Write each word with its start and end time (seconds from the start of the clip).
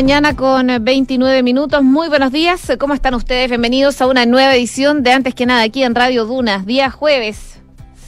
mañana 0.00 0.34
con 0.34 0.82
29 0.82 1.42
minutos. 1.42 1.82
Muy 1.82 2.08
buenos 2.08 2.32
días. 2.32 2.72
¿Cómo 2.78 2.94
están 2.94 3.12
ustedes? 3.12 3.50
Bienvenidos 3.50 4.00
a 4.00 4.06
una 4.06 4.24
nueva 4.24 4.54
edición 4.54 5.02
de 5.02 5.12
Antes 5.12 5.34
que 5.34 5.44
nada 5.44 5.60
aquí 5.60 5.82
en 5.82 5.94
Radio 5.94 6.24
Dunas, 6.24 6.64
día 6.64 6.90
jueves 6.90 7.59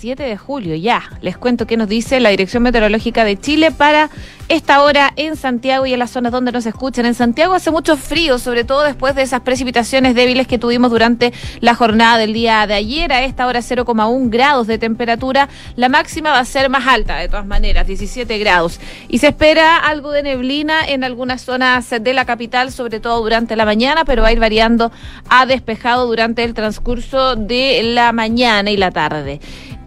7 0.02 0.20
de 0.20 0.36
julio. 0.36 0.74
Ya, 0.74 1.00
les 1.20 1.36
cuento 1.36 1.64
qué 1.64 1.76
nos 1.76 1.86
dice 1.86 2.18
la 2.18 2.30
Dirección 2.30 2.64
Meteorológica 2.64 3.24
de 3.24 3.38
Chile 3.38 3.70
para 3.70 4.10
esta 4.48 4.82
hora 4.82 5.12
en 5.14 5.36
Santiago 5.36 5.86
y 5.86 5.92
en 5.92 6.00
las 6.00 6.10
zonas 6.10 6.32
donde 6.32 6.50
nos 6.50 6.66
escuchan. 6.66 7.06
En 7.06 7.14
Santiago 7.14 7.54
hace 7.54 7.70
mucho 7.70 7.96
frío, 7.96 8.40
sobre 8.40 8.64
todo 8.64 8.82
después 8.82 9.14
de 9.14 9.22
esas 9.22 9.42
precipitaciones 9.42 10.16
débiles 10.16 10.48
que 10.48 10.58
tuvimos 10.58 10.90
durante 10.90 11.32
la 11.60 11.76
jornada 11.76 12.18
del 12.18 12.32
día 12.32 12.66
de 12.66 12.74
ayer. 12.74 13.12
A 13.12 13.22
esta 13.22 13.46
hora 13.46 13.60
0,1 13.60 14.29
grados 14.29 14.66
de 14.66 14.76
temperatura. 14.76 15.48
La 15.76 15.88
máxima 15.88 16.32
va 16.32 16.40
a 16.40 16.44
ser 16.46 16.68
más 16.68 16.88
alta, 16.88 17.18
de 17.18 17.29
todas 17.29 17.46
maneras, 17.46 17.86
17 17.86 18.38
grados. 18.38 18.80
Y 19.07 19.18
se 19.18 19.29
espera 19.29 19.76
algo 19.76 20.10
de 20.10 20.24
neblina 20.24 20.84
en 20.84 21.04
algunas 21.04 21.43
zonas 21.43 21.88
de 21.90 22.12
la 22.12 22.24
capital, 22.24 22.72
sobre 22.72 22.98
todo 22.98 23.22
durante 23.22 23.54
la 23.54 23.64
mañana, 23.64 24.04
pero 24.04 24.22
va 24.22 24.29
a 24.29 24.32
ir 24.32 24.40
variando 24.40 24.90
a 25.29 25.46
despejado 25.46 26.08
durante 26.08 26.43
el 26.43 26.54
transcurso 26.54 27.36
de 27.36 27.82
la 27.84 28.10
mañana 28.10 28.68
y 28.72 28.76
la 28.76 28.90
tarde. 28.90 29.38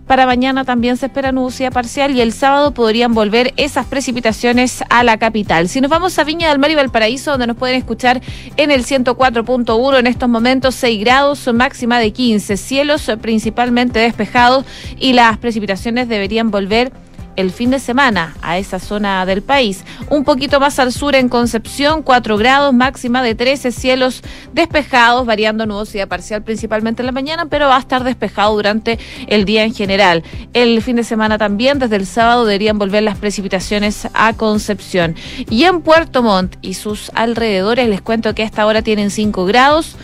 Para 0.07 0.27
mañana 0.27 0.65
también 0.65 0.97
se 0.97 1.07
espera 1.07 1.31
nubosidad 1.31 1.73
parcial 1.73 2.15
y 2.15 2.21
el 2.21 2.31
sábado 2.31 2.75
podrían 2.75 3.15
volver 3.15 3.55
esas 3.57 3.87
precipitaciones 3.87 4.83
a 4.89 5.03
la 5.03 5.17
capital. 5.17 5.67
Si 5.67 5.81
nos 5.81 5.89
vamos 5.89 6.19
a 6.19 6.23
Viña 6.23 6.49
del 6.49 6.59
Mar 6.59 6.69
y 6.69 6.75
Valparaíso, 6.75 7.31
donde 7.31 7.47
nos 7.47 7.57
pueden 7.57 7.75
escuchar 7.75 8.21
en 8.55 8.69
el 8.69 8.85
104.1 8.85 9.99
en 9.99 10.05
estos 10.05 10.29
momentos 10.29 10.75
6 10.75 10.99
grados, 10.99 11.51
máxima 11.51 11.97
de 11.97 12.13
15, 12.13 12.55
cielos 12.55 13.11
principalmente 13.19 13.97
despejados 13.97 14.63
y 14.99 15.13
las 15.13 15.39
precipitaciones 15.39 16.07
deberían 16.07 16.51
volver 16.51 16.91
el 17.35 17.51
fin 17.51 17.71
de 17.71 17.79
semana 17.79 18.35
a 18.41 18.57
esa 18.57 18.79
zona 18.79 19.25
del 19.25 19.41
país. 19.41 19.83
Un 20.09 20.23
poquito 20.23 20.59
más 20.59 20.79
al 20.79 20.91
sur 20.91 21.15
en 21.15 21.29
Concepción, 21.29 22.03
4 22.03 22.37
grados, 22.37 22.73
máxima 22.73 23.21
de 23.23 23.35
13, 23.35 23.71
cielos 23.71 24.21
despejados, 24.53 25.25
variando 25.25 25.65
nubosidad 25.65 26.07
parcial 26.07 26.43
principalmente 26.43 27.01
en 27.01 27.07
la 27.07 27.11
mañana, 27.11 27.45
pero 27.45 27.67
va 27.67 27.77
a 27.77 27.79
estar 27.79 28.03
despejado 28.03 28.55
durante 28.55 28.99
el 29.27 29.45
día 29.45 29.63
en 29.63 29.73
general. 29.73 30.23
El 30.53 30.81
fin 30.81 30.95
de 30.95 31.03
semana 31.03 31.37
también, 31.37 31.79
desde 31.79 31.95
el 31.95 32.05
sábado, 32.05 32.45
deberían 32.45 32.77
volver 32.77 33.03
las 33.03 33.17
precipitaciones 33.17 34.07
a 34.13 34.33
Concepción. 34.33 35.15
Y 35.49 35.63
en 35.63 35.81
Puerto 35.81 36.23
Montt 36.23 36.55
y 36.61 36.75
sus 36.75 37.11
alrededores, 37.13 37.87
les 37.89 38.01
cuento 38.01 38.33
que 38.35 38.43
a 38.43 38.45
esta 38.45 38.65
hora 38.65 38.81
tienen 38.81 39.11
5 39.11 39.45
grados. 39.45 39.95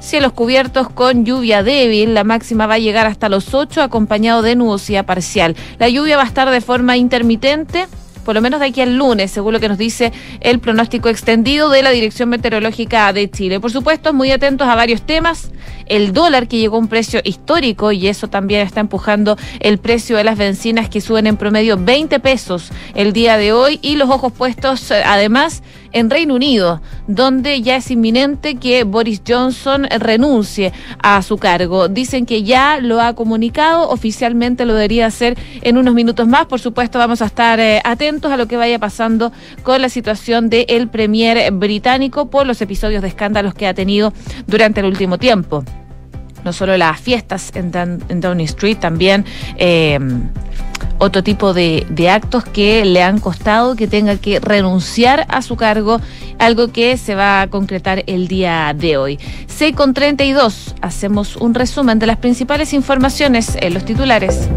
Cielos 0.00 0.32
cubiertos 0.32 0.88
con 0.88 1.24
lluvia 1.24 1.62
débil, 1.62 2.14
la 2.14 2.24
máxima 2.24 2.66
va 2.66 2.74
a 2.74 2.78
llegar 2.78 3.06
hasta 3.06 3.28
los 3.28 3.52
8 3.54 3.82
acompañado 3.82 4.40
de 4.42 4.56
nubosidad 4.56 5.04
parcial. 5.04 5.54
La 5.78 5.88
lluvia 5.88 6.16
va 6.16 6.22
a 6.22 6.26
estar 6.26 6.50
de 6.50 6.60
forma 6.62 6.96
intermitente 6.96 7.86
por 8.24 8.34
lo 8.34 8.42
menos 8.42 8.60
de 8.60 8.66
aquí 8.66 8.80
al 8.80 8.96
lunes, 8.96 9.30
según 9.30 9.54
lo 9.54 9.60
que 9.60 9.68
nos 9.68 9.78
dice 9.78 10.12
el 10.40 10.58
pronóstico 10.60 11.08
extendido 11.08 11.70
de 11.70 11.82
la 11.82 11.90
Dirección 11.90 12.28
Meteorológica 12.28 13.12
de 13.12 13.30
Chile. 13.30 13.60
Por 13.60 13.70
supuesto, 13.72 14.12
muy 14.12 14.30
atentos 14.30 14.68
a 14.68 14.74
varios 14.74 15.02
temas. 15.02 15.50
El 15.86 16.12
dólar 16.12 16.46
que 16.46 16.58
llegó 16.58 16.76
a 16.76 16.80
un 16.80 16.88
precio 16.88 17.20
histórico 17.24 17.92
y 17.92 18.06
eso 18.06 18.28
también 18.28 18.60
está 18.60 18.80
empujando 18.80 19.36
el 19.58 19.78
precio 19.78 20.16
de 20.16 20.24
las 20.24 20.38
bencinas 20.38 20.88
que 20.88 21.00
suben 21.00 21.26
en 21.26 21.36
promedio 21.36 21.76
20 21.76 22.20
pesos 22.20 22.70
el 22.94 23.12
día 23.12 23.36
de 23.36 23.52
hoy 23.52 23.80
y 23.82 23.96
los 23.96 24.08
ojos 24.08 24.32
puestos 24.32 24.90
eh, 24.90 25.02
además 25.04 25.62
en 25.92 26.10
Reino 26.10 26.34
Unido, 26.34 26.80
donde 27.06 27.62
ya 27.62 27.76
es 27.76 27.90
inminente 27.90 28.56
que 28.56 28.84
Boris 28.84 29.22
Johnson 29.26 29.86
renuncie 29.98 30.72
a 31.02 31.22
su 31.22 31.38
cargo. 31.38 31.88
Dicen 31.88 32.26
que 32.26 32.42
ya 32.42 32.78
lo 32.80 33.00
ha 33.00 33.14
comunicado, 33.14 33.88
oficialmente 33.88 34.64
lo 34.64 34.74
debería 34.74 35.06
hacer 35.06 35.36
en 35.62 35.78
unos 35.78 35.94
minutos 35.94 36.26
más. 36.26 36.46
Por 36.46 36.60
supuesto, 36.60 36.98
vamos 36.98 37.22
a 37.22 37.26
estar 37.26 37.60
eh, 37.60 37.80
atentos 37.84 38.30
a 38.32 38.36
lo 38.36 38.46
que 38.46 38.56
vaya 38.56 38.78
pasando 38.78 39.32
con 39.62 39.80
la 39.82 39.88
situación 39.88 40.50
del 40.50 40.88
premier 40.88 41.50
británico 41.52 42.26
por 42.30 42.46
los 42.46 42.60
episodios 42.60 43.02
de 43.02 43.08
escándalos 43.08 43.54
que 43.54 43.66
ha 43.66 43.74
tenido 43.74 44.12
durante 44.46 44.80
el 44.80 44.86
último 44.86 45.18
tiempo 45.18 45.64
no 46.44 46.52
solo 46.52 46.76
las 46.76 47.00
fiestas 47.00 47.52
en, 47.54 47.70
Downing 48.20 48.46
Street, 48.46 48.78
también 48.78 49.24
eh, 49.56 49.98
otro 50.98 51.22
tipo 51.22 51.54
de, 51.54 51.86
de, 51.88 52.10
actos 52.10 52.44
que 52.44 52.84
le 52.84 53.02
han 53.02 53.18
costado 53.18 53.74
que 53.74 53.86
tenga 53.86 54.16
que 54.16 54.38
renunciar 54.38 55.26
a 55.28 55.42
su 55.42 55.56
cargo, 55.56 56.00
algo 56.38 56.68
que 56.68 56.96
se 56.96 57.14
va 57.14 57.42
a 57.42 57.46
concretar 57.48 58.04
el 58.06 58.28
día 58.28 58.74
de 58.76 58.96
hoy. 58.96 59.18
6 59.46 59.74
con 59.74 59.94
32, 59.94 60.74
hacemos 60.82 61.36
un 61.36 61.54
resumen 61.54 61.98
de 61.98 62.06
las 62.06 62.18
principales 62.18 62.72
informaciones 62.74 63.56
en 63.60 63.74
los 63.74 63.84
titulares. 63.84 64.48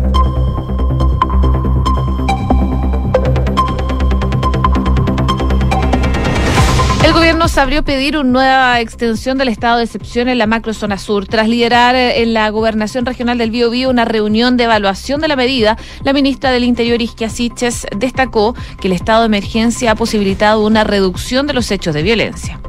El 7.03 7.11
gobierno 7.11 7.49
se 7.49 7.59
abrió 7.59 7.79
a 7.79 7.83
pedir 7.83 8.17
una 8.17 8.29
nueva 8.29 8.79
extensión 8.79 9.37
del 9.37 9.49
estado 9.49 9.77
de 9.77 9.83
excepción 9.83 10.29
en 10.29 10.37
la 10.37 10.47
macrozona 10.47 10.97
sur. 10.97 11.27
Tras 11.27 11.49
liderar 11.49 11.95
eh, 11.95 12.21
en 12.21 12.33
la 12.33 12.49
gobernación 12.49 13.05
regional 13.05 13.37
del 13.37 13.51
Biobío 13.51 13.89
una 13.89 14.05
reunión 14.05 14.55
de 14.55 14.63
evaluación 14.63 15.19
de 15.19 15.27
la 15.27 15.35
medida, 15.35 15.77
la 16.03 16.13
ministra 16.13 16.51
del 16.51 16.63
Interior, 16.63 17.01
Isquia 17.01 17.29
Siches, 17.29 17.85
destacó 17.97 18.55
que 18.79 18.87
el 18.87 18.93
estado 18.93 19.21
de 19.21 19.25
emergencia 19.25 19.91
ha 19.91 19.95
posibilitado 19.95 20.65
una 20.65 20.85
reducción 20.85 21.45
de 21.45 21.53
los 21.53 21.71
hechos 21.71 21.93
de 21.93 22.03
violencia. 22.03 22.61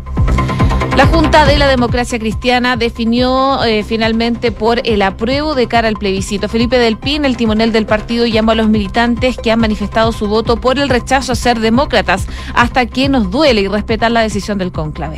La 0.97 1.06
Junta 1.06 1.44
de 1.44 1.59
la 1.59 1.66
Democracia 1.66 2.21
Cristiana 2.21 2.77
definió 2.77 3.65
eh, 3.65 3.82
finalmente 3.82 4.53
por 4.53 4.81
el 4.84 5.03
apruebo 5.03 5.56
de 5.56 5.66
cara 5.66 5.88
al 5.88 5.97
plebiscito. 5.97 6.49
Felipe 6.49 6.78
Del 6.78 6.99
Pin, 6.99 7.25
el 7.25 7.37
timonel 7.37 7.72
del 7.72 7.84
partido, 7.84 8.27
llamó 8.27 8.53
a 8.53 8.55
los 8.55 8.69
militantes 8.69 9.37
que 9.37 9.50
han 9.50 9.59
manifestado 9.59 10.12
su 10.12 10.28
voto 10.28 10.60
por 10.60 10.78
el 10.78 10.88
rechazo 10.88 11.33
a 11.33 11.37
ser 11.37 11.59
demócratas 11.59 12.28
hasta 12.54 12.87
que 12.87 13.09
nos 13.09 13.31
duele 13.33 13.62
y 13.62 13.69
respetar 13.69 14.12
la 14.12 14.21
decisión 14.21 14.56
del 14.56 14.71
cónclave. 14.71 15.16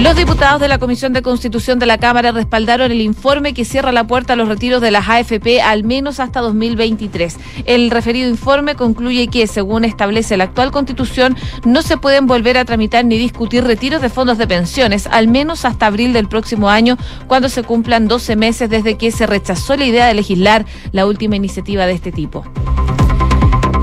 Los 0.00 0.14
diputados 0.14 0.60
de 0.60 0.68
la 0.68 0.78
Comisión 0.78 1.14
de 1.14 1.22
Constitución 1.22 1.78
de 1.78 1.86
la 1.86 1.96
Cámara 1.96 2.30
respaldaron 2.30 2.92
el 2.92 3.00
informe 3.00 3.54
que 3.54 3.64
cierra 3.64 3.92
la 3.92 4.06
puerta 4.06 4.34
a 4.34 4.36
los 4.36 4.46
retiros 4.46 4.82
de 4.82 4.90
las 4.90 5.08
AFP 5.08 5.62
al 5.62 5.84
menos 5.84 6.20
hasta 6.20 6.40
2023. 6.40 7.38
El 7.64 7.90
referido 7.90 8.28
informe 8.28 8.74
concluye 8.74 9.28
que, 9.28 9.46
según 9.46 9.86
establece 9.86 10.36
la 10.36 10.44
actual 10.44 10.70
Constitución, 10.70 11.34
no 11.64 11.80
se 11.80 11.96
pueden 11.96 12.26
volver 12.26 12.58
a 12.58 12.66
tramitar 12.66 13.06
ni 13.06 13.16
discutir 13.16 13.64
retiros 13.64 14.02
de 14.02 14.10
fondos 14.10 14.36
de 14.36 14.46
pensiones, 14.46 15.06
al 15.06 15.28
menos 15.28 15.64
hasta 15.64 15.86
abril 15.86 16.12
del 16.12 16.28
próximo 16.28 16.68
año, 16.68 16.98
cuando 17.26 17.48
se 17.48 17.62
cumplan 17.62 18.06
12 18.06 18.36
meses 18.36 18.68
desde 18.68 18.98
que 18.98 19.10
se 19.10 19.26
rechazó 19.26 19.76
la 19.76 19.86
idea 19.86 20.06
de 20.06 20.14
legislar 20.14 20.66
la 20.92 21.06
última 21.06 21.36
iniciativa 21.36 21.86
de 21.86 21.94
este 21.94 22.12
tipo. 22.12 22.44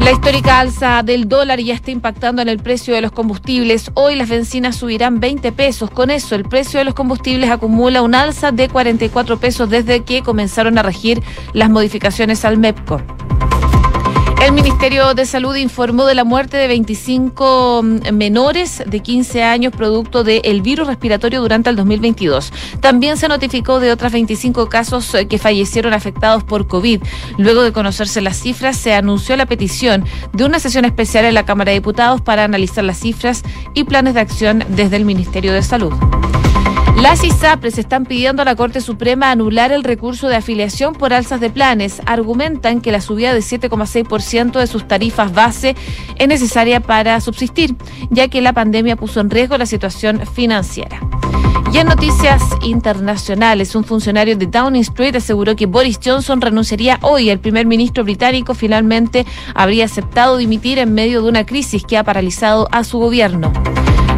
La 0.03 0.11
histórica 0.11 0.59
alza 0.59 1.01
del 1.01 1.29
dólar 1.29 1.61
ya 1.61 1.73
está 1.73 1.89
impactando 1.89 2.41
en 2.41 2.49
el 2.49 2.59
precio 2.59 2.93
de 2.93 2.99
los 2.99 3.13
combustibles. 3.13 3.89
Hoy 3.93 4.17
las 4.17 4.27
bencinas 4.27 4.75
subirán 4.75 5.21
20 5.21 5.53
pesos. 5.53 5.89
Con 5.89 6.11
eso, 6.11 6.35
el 6.35 6.43
precio 6.43 6.79
de 6.79 6.83
los 6.83 6.93
combustibles 6.93 7.49
acumula 7.49 8.01
un 8.01 8.13
alza 8.13 8.51
de 8.51 8.67
44 8.67 9.37
pesos 9.37 9.69
desde 9.69 10.01
que 10.03 10.21
comenzaron 10.21 10.77
a 10.77 10.83
regir 10.83 11.23
las 11.53 11.69
modificaciones 11.69 12.43
al 12.43 12.57
MEPCO. 12.57 13.01
El 14.43 14.51
Ministerio 14.51 15.13
de 15.13 15.25
Salud 15.25 15.55
informó 15.55 16.05
de 16.05 16.15
la 16.15 16.25
muerte 16.25 16.57
de 16.57 16.67
25 16.67 17.81
mm, 17.81 18.13
menores 18.13 18.83
de 18.85 18.99
15 18.99 19.41
años 19.41 19.71
producto 19.71 20.25
del 20.25 20.61
virus 20.61 20.85
respiratorio 20.85 21.39
durante 21.39 21.69
el 21.69 21.77
2022. 21.77 22.51
También 22.81 23.15
se 23.15 23.29
notificó 23.29 23.79
de 23.79 23.93
otras 23.93 24.11
25 24.11 24.67
casos 24.67 25.15
eh, 25.15 25.29
que 25.29 25.37
fallecieron 25.37 25.93
afectados 25.93 26.43
por 26.43 26.67
COVID. 26.67 27.01
Luego 27.37 27.63
de 27.63 27.71
conocerse 27.71 28.19
las 28.19 28.37
cifras, 28.37 28.75
se 28.75 28.93
anunció 28.93 29.37
la 29.37 29.45
petición 29.45 30.03
de 30.33 30.43
una 30.43 30.59
sesión 30.59 30.83
especial 30.83 31.23
en 31.23 31.35
la 31.35 31.45
Cámara 31.45 31.71
de 31.71 31.77
Diputados 31.77 32.19
para 32.19 32.43
analizar 32.43 32.83
las 32.83 32.99
cifras 32.99 33.43
y 33.73 33.85
planes 33.85 34.13
de 34.13 34.19
acción 34.19 34.65
desde 34.67 34.97
el 34.97 35.05
Ministerio 35.05 35.53
de 35.53 35.63
Salud. 35.63 35.93
Las 37.01 37.23
ISAPRES 37.23 37.79
están 37.79 38.05
pidiendo 38.05 38.41
a 38.41 38.45
la 38.45 38.55
Corte 38.55 38.79
Suprema 38.79 39.31
anular 39.31 39.71
el 39.71 39.83
recurso 39.83 40.27
de 40.27 40.35
afiliación 40.35 40.93
por 40.93 41.13
alzas 41.13 41.41
de 41.41 41.49
planes. 41.49 42.01
Argumentan 42.05 42.81
que 42.81 42.91
la 42.91 43.01
subida 43.01 43.33
de 43.33 43.39
7,6% 43.39 44.59
de 44.59 44.67
sus 44.67 44.87
tarifas 44.87 45.33
base 45.33 45.75
es 46.17 46.27
necesaria 46.27 46.79
para 46.79 47.19
subsistir, 47.19 47.75
ya 48.09 48.27
que 48.27 48.41
la 48.41 48.53
pandemia 48.53 48.95
puso 48.95 49.19
en 49.19 49.29
riesgo 49.29 49.57
la 49.57 49.65
situación 49.65 50.21
financiera. 50.25 51.01
Y 51.73 51.79
en 51.79 51.87
noticias 51.87 52.43
internacionales, 52.61 53.73
un 53.73 53.83
funcionario 53.83 54.37
de 54.37 54.45
Downing 54.45 54.81
Street 54.81 55.15
aseguró 55.15 55.55
que 55.55 55.65
Boris 55.65 55.99
Johnson 56.03 56.39
renunciaría 56.39 56.99
hoy. 57.01 57.31
El 57.31 57.39
primer 57.39 57.65
ministro 57.65 58.03
británico 58.03 58.53
finalmente 58.53 59.25
habría 59.55 59.85
aceptado 59.85 60.37
dimitir 60.37 60.77
en 60.77 60.93
medio 60.93 61.23
de 61.23 61.29
una 61.29 61.47
crisis 61.47 61.83
que 61.83 61.97
ha 61.97 62.03
paralizado 62.03 62.67
a 62.71 62.83
su 62.83 62.99
gobierno. 62.99 63.51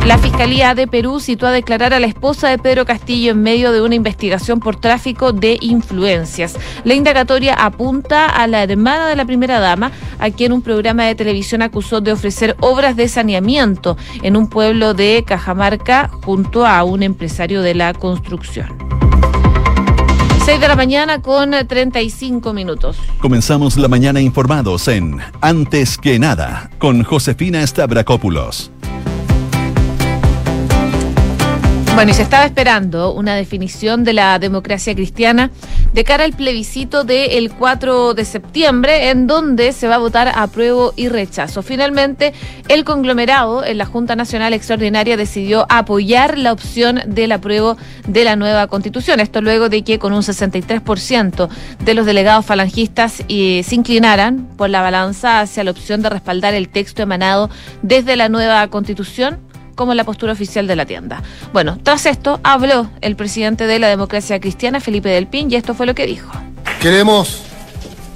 La 0.06 0.20
Fiscalía 0.20 0.76
de 0.76 0.86
Perú 0.86 1.20
citó 1.20 1.48
a 1.48 1.52
declarar 1.52 1.92
a 1.92 2.00
la 2.00 2.06
esposa 2.06 2.48
de 2.48 2.60
Pedro 2.60 2.86
Castillo 2.86 3.32
en 3.32 3.42
medio 3.42 3.72
de 3.72 3.82
una 3.82 3.96
investigación 3.96 4.60
por 4.60 4.76
tráfico 4.76 5.34
de 5.34 5.58
influencias. 5.62 6.56
La 6.84 6.94
indagatoria 6.94 7.56
apunta 7.56 8.28
a 8.28 8.46
la 8.46 8.62
hermana 8.62 9.08
de 9.08 9.16
la 9.16 9.26
primera 9.26 9.60
dama, 9.60 9.92
a 10.20 10.30
quien 10.30 10.52
un 10.52 10.62
programa 10.62 11.06
de 11.06 11.16
televisión 11.16 11.64
acusó 11.64 12.02
de 12.02 12.12
ofrecer 12.12 12.56
obras 12.60 12.96
de 12.96 13.08
saneamiento 13.08 13.98
en 14.22 14.38
un 14.38 14.48
pueblo 14.48 14.94
de 14.94 15.24
Cajamarca 15.26 16.12
junto 16.24 16.68
a 16.68 16.84
un 16.84 17.02
empresario 17.02 17.64
de 17.64 17.74
la 17.74 17.94
construcción. 17.94 18.78
6 20.46 20.62
de 20.62 20.68
la 20.68 20.76
mañana 20.76 21.24
con 21.24 21.50
35 21.50 22.54
minutos. 22.54 22.98
Comenzamos 23.20 23.78
la 23.78 23.88
mañana 23.88 24.22
informados 24.22 24.88
en 24.88 25.20
Antes 25.42 25.98
que 25.98 26.20
nada 26.20 26.70
con 26.78 27.04
Josefina 27.04 27.66
Stavrakopoulos. 27.66 28.70
Bueno, 31.96 32.12
y 32.12 32.14
se 32.14 32.24
estaba 32.24 32.44
esperando 32.44 33.14
una 33.14 33.36
definición 33.36 34.04
de 34.04 34.12
la 34.12 34.38
democracia 34.38 34.94
cristiana 34.94 35.50
de 35.94 36.04
cara 36.04 36.26
al 36.26 36.34
plebiscito 36.34 37.06
del 37.06 37.50
4 37.54 38.14
de 38.14 38.26
septiembre, 38.26 39.12
en 39.12 39.28
donde 39.28 39.72
se 39.72 39.88
va 39.88 39.96
a 39.96 40.00
votar 40.00 40.30
apruebo 40.36 40.92
y 40.98 41.08
rechazo. 41.08 41.64
Finalmente, 41.64 42.34
el 42.68 42.84
conglomerado 42.84 43.64
en 43.64 43.78
la 43.78 43.86
Junta 43.86 44.18
Nacional 44.18 44.52
Extraordinaria 44.52 45.16
decidió 45.16 45.66
apoyar 45.70 46.38
la 46.38 46.52
opción 46.52 47.00
del 47.06 47.32
apruebo 47.32 47.78
de 48.06 48.26
la 48.26 48.36
nueva 48.36 48.68
constitución. 48.68 49.22
Esto 49.22 49.40
luego 49.40 49.70
de 49.70 49.86
que 49.86 49.98
con 49.98 50.12
un 50.12 50.22
63% 50.22 51.48
de 51.80 51.94
los 51.94 52.06
delegados 52.06 52.46
falangistas 52.46 53.24
eh, 53.30 53.64
se 53.66 53.74
inclinaran 53.74 54.50
por 54.58 54.70
la 54.70 54.82
balanza 54.82 55.40
hacia 55.40 55.64
la 55.64 55.72
opción 55.72 56.02
de 56.02 56.10
respaldar 56.10 56.56
el 56.56 56.68
texto 56.68 57.02
emanado 57.04 57.50
desde 57.84 58.18
la 58.18 58.28
nueva 58.28 58.68
constitución 58.68 59.40
como 59.76 59.94
la 59.94 60.04
postura 60.04 60.34
oficial 60.34 60.68
de 60.68 60.76
la 60.76 60.86
tienda. 60.86 61.22
Bueno, 61.54 61.78
tras 61.84 62.06
esto 62.06 62.40
habló 62.44 62.90
el 63.02 63.16
presidente 63.16 63.68
de 63.68 63.80
la 63.80 63.88
democracia 63.88 64.40
cristiana, 64.40 64.80
Felipe 64.80 65.10
Del 65.10 65.28
Pin, 65.28 65.52
y 65.52 65.56
esto 65.56 65.76
fue 65.76 65.86
lo 65.86 65.94
que 65.94 66.06
dijo. 66.08 66.32
Queremos 66.82 67.42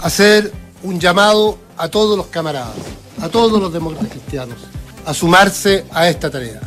hacer 0.01 0.51
un 0.83 0.99
llamado 0.99 1.57
a 1.77 1.89
todos 1.89 2.17
los 2.17 2.27
camaradas, 2.27 2.75
a 3.21 3.29
todos 3.29 3.61
los 3.61 3.71
demócratas 3.71 4.09
cristianos, 4.09 4.57
a 5.05 5.13
sumarse 5.13 5.85
a 5.91 6.09
esta 6.09 6.29
tarea. 6.29 6.61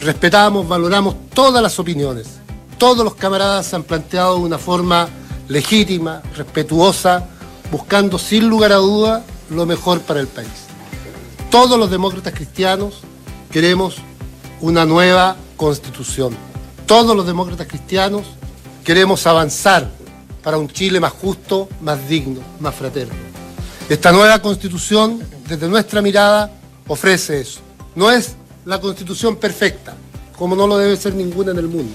Respetamos, 0.00 0.66
valoramos 0.68 1.16
todas 1.34 1.62
las 1.62 1.78
opiniones. 1.78 2.38
Todos 2.78 3.04
los 3.04 3.14
camaradas 3.14 3.74
han 3.74 3.82
planteado 3.82 4.36
de 4.36 4.42
una 4.42 4.58
forma 4.58 5.08
legítima, 5.48 6.22
respetuosa, 6.36 7.26
buscando 7.70 8.18
sin 8.18 8.48
lugar 8.48 8.72
a 8.72 8.76
duda 8.76 9.24
lo 9.50 9.66
mejor 9.66 10.00
para 10.02 10.20
el 10.20 10.28
país. 10.28 10.48
Todos 11.50 11.78
los 11.78 11.90
demócratas 11.90 12.34
cristianos 12.34 13.00
queremos 13.50 13.96
una 14.60 14.84
nueva 14.84 15.36
constitución. 15.56 16.36
Todos 16.86 17.16
los 17.16 17.26
demócratas 17.26 17.66
cristianos 17.66 18.22
queremos 18.84 19.26
avanzar 19.26 19.88
para 20.42 20.58
un 20.58 20.68
Chile 20.68 21.00
más 21.00 21.12
justo, 21.12 21.68
más 21.80 22.08
digno, 22.08 22.40
más 22.60 22.74
fraterno. 22.74 23.14
Esta 23.88 24.12
nueva 24.12 24.40
constitución, 24.40 25.22
desde 25.48 25.68
nuestra 25.68 26.02
mirada, 26.02 26.50
ofrece 26.86 27.40
eso. 27.40 27.60
No 27.94 28.10
es 28.10 28.36
la 28.64 28.80
constitución 28.80 29.36
perfecta, 29.36 29.94
como 30.36 30.54
no 30.54 30.66
lo 30.66 30.78
debe 30.78 30.96
ser 30.96 31.14
ninguna 31.14 31.52
en 31.52 31.58
el 31.58 31.68
mundo 31.68 31.94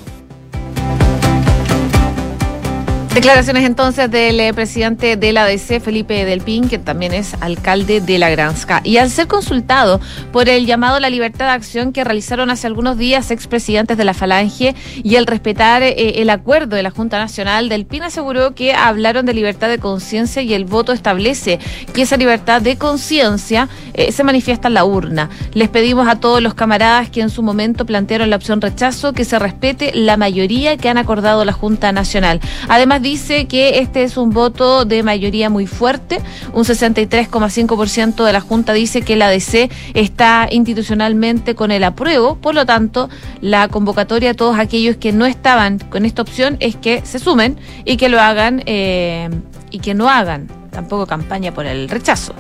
Declaraciones 3.14 3.66
entonces 3.66 4.10
del 4.10 4.40
eh, 4.40 4.56
presidente 4.56 5.18
de 5.18 5.34
la 5.34 5.44
ADC, 5.44 5.80
Felipe 5.82 6.26
Delpín, 6.26 6.68
que 6.68 6.80
también 6.80 7.14
es 7.14 7.36
alcalde 7.42 8.02
de 8.02 8.18
La 8.18 8.32
Granska. 8.32 8.82
Y 8.84 8.98
al 8.98 9.12
ser 9.12 9.28
consultado 9.28 10.02
por 10.32 10.50
el 10.50 10.66
llamado 10.66 10.96
a 10.96 11.00
la 11.00 11.12
libertad 11.12 11.46
de 11.46 11.52
acción 11.52 11.94
que 11.94 12.04
realizaron 12.04 12.50
hace 12.50 12.66
algunos 12.66 12.98
días 12.98 13.30
expresidentes 13.30 14.00
de 14.00 14.04
la 14.04 14.16
Falange 14.16 14.74
y 15.04 15.14
el 15.14 15.28
respetar 15.28 15.84
eh, 15.84 16.22
el 16.22 16.32
acuerdo 16.32 16.76
de 16.76 16.82
la 16.82 16.90
Junta 16.90 17.20
Nacional, 17.20 17.70
Delpín 17.70 18.02
aseguró 18.02 18.56
que 18.56 18.74
hablaron 18.74 19.28
de 19.28 19.36
libertad 19.36 19.70
de 19.70 19.78
conciencia 19.78 20.42
y 20.42 20.56
el 20.56 20.66
voto 20.66 20.92
establece 20.92 21.60
que 21.94 22.02
esa 22.02 22.18
libertad 22.18 22.64
de 22.64 22.78
conciencia 22.78 23.70
eh, 23.94 24.12
se 24.12 24.24
manifiesta 24.24 24.70
en 24.70 24.74
la 24.74 24.86
urna. 24.86 25.30
Les 25.54 25.70
pedimos 25.70 26.08
a 26.08 26.20
todos 26.20 26.42
los 26.42 26.56
camaradas 26.56 27.12
que 27.12 27.22
en 27.22 27.30
su 27.30 27.44
momento 27.44 27.86
plantearon 27.86 28.32
la 28.32 28.38
opción 28.38 28.60
rechazo 28.60 29.14
que 29.14 29.24
se 29.24 29.38
respete 29.38 29.92
la 29.94 30.18
mayoría 30.18 30.78
que 30.78 30.90
han 30.90 30.98
acordado 30.98 31.46
la 31.46 31.54
Junta 31.54 31.92
Nacional. 31.92 32.42
Además, 32.68 33.03
dice 33.04 33.46
que 33.46 33.80
este 33.80 34.02
es 34.02 34.18
un 34.18 34.32
voto 34.32 34.86
de 34.86 35.04
mayoría 35.04 35.52
muy 35.52 35.68
fuerte. 35.68 36.20
Un 36.54 36.64
63,5% 36.64 38.24
de 38.26 38.34
la 38.34 38.42
Junta 38.42 38.74
dice 38.74 39.04
que 39.04 39.16
la 39.16 39.30
DC 39.30 39.70
está 39.94 40.48
institucionalmente 40.50 41.54
con 41.54 41.70
el 41.70 41.84
apruebo. 41.84 42.36
Por 42.36 42.56
lo 42.56 42.66
tanto, 42.66 43.10
la 43.42 43.68
convocatoria 43.68 44.32
a 44.32 44.34
todos 44.34 44.58
aquellos 44.58 44.98
que 44.98 45.12
no 45.12 45.28
estaban 45.28 45.78
con 45.78 46.06
esta 46.06 46.24
opción 46.24 46.58
es 46.60 46.76
que 46.76 47.06
se 47.06 47.20
sumen 47.20 47.58
y 47.86 47.98
que 47.98 48.10
lo 48.10 48.20
hagan 48.20 48.64
eh, 48.66 49.30
y 49.70 49.80
que 49.80 49.94
no 49.94 50.10
hagan 50.10 50.63
tampoco 50.74 51.06
campaña 51.06 51.54
por 51.54 51.66
el 51.66 51.88
rechazo. 51.88 52.34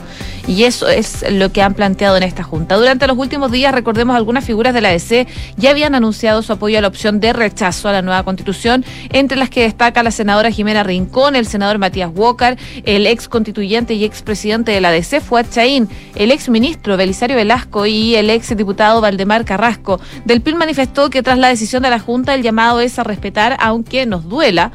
Y 0.47 0.63
eso 0.63 0.89
es 0.89 1.23
lo 1.31 1.53
que 1.53 1.61
han 1.61 1.73
planteado 1.73 2.17
en 2.17 2.23
esta 2.23 2.43
Junta. 2.43 2.75
Durante 2.75 3.07
los 3.07 3.17
últimos 3.17 3.51
días, 3.51 3.73
recordemos, 3.73 4.15
algunas 4.15 4.43
figuras 4.43 4.73
de 4.73 4.81
la 4.81 4.89
ADC 4.89 5.27
ya 5.55 5.69
habían 5.69 5.95
anunciado 5.95 6.41
su 6.41 6.51
apoyo 6.51 6.77
a 6.77 6.81
la 6.81 6.89
opción 6.89 7.21
de 7.21 7.31
rechazo 7.31 7.87
a 7.87 7.93
la 7.93 8.01
nueva 8.01 8.23
constitución, 8.23 8.83
entre 9.11 9.37
las 9.37 9.49
que 9.49 9.61
destaca 9.61 10.03
la 10.03 10.11
senadora 10.11 10.51
Jimena 10.51 10.83
Rincón, 10.83 11.37
el 11.37 11.47
senador 11.47 11.77
Matías 11.77 12.11
Walker, 12.13 12.57
el 12.83 13.07
ex 13.07 13.29
constituyente 13.29 13.93
y 13.93 14.03
ex 14.03 14.21
presidente 14.21 14.71
de 14.71 14.81
la 14.81 14.89
ADC, 14.89 15.21
Fuad 15.21 15.45
Chaín, 15.49 15.87
el 16.15 16.31
ex 16.31 16.49
ministro 16.49 16.97
Belisario 16.97 17.37
Velasco 17.37 17.85
y 17.85 18.15
el 18.15 18.29
ex 18.29 18.55
diputado 18.57 18.99
Valdemar 18.99 19.45
Carrasco. 19.45 20.01
Del 20.25 20.41
PIL 20.41 20.55
manifestó 20.55 21.09
que 21.09 21.23
tras 21.23 21.37
la 21.37 21.47
decisión 21.47 21.83
de 21.83 21.89
la 21.89 21.99
Junta, 21.99 22.33
el 22.33 22.41
llamado 22.41 22.81
es 22.81 22.99
a 22.99 23.03
respetar, 23.03 23.55
aunque 23.59 24.05
nos 24.05 24.27
duela 24.27 24.71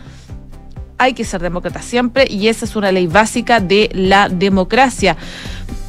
hay 0.98 1.14
que 1.14 1.24
ser 1.24 1.40
demócrata 1.40 1.80
siempre 1.80 2.26
y 2.28 2.48
esa 2.48 2.64
es 2.64 2.76
una 2.76 2.92
ley 2.92 3.06
básica 3.06 3.60
de 3.60 3.88
la 3.92 4.28
democracia. 4.28 5.16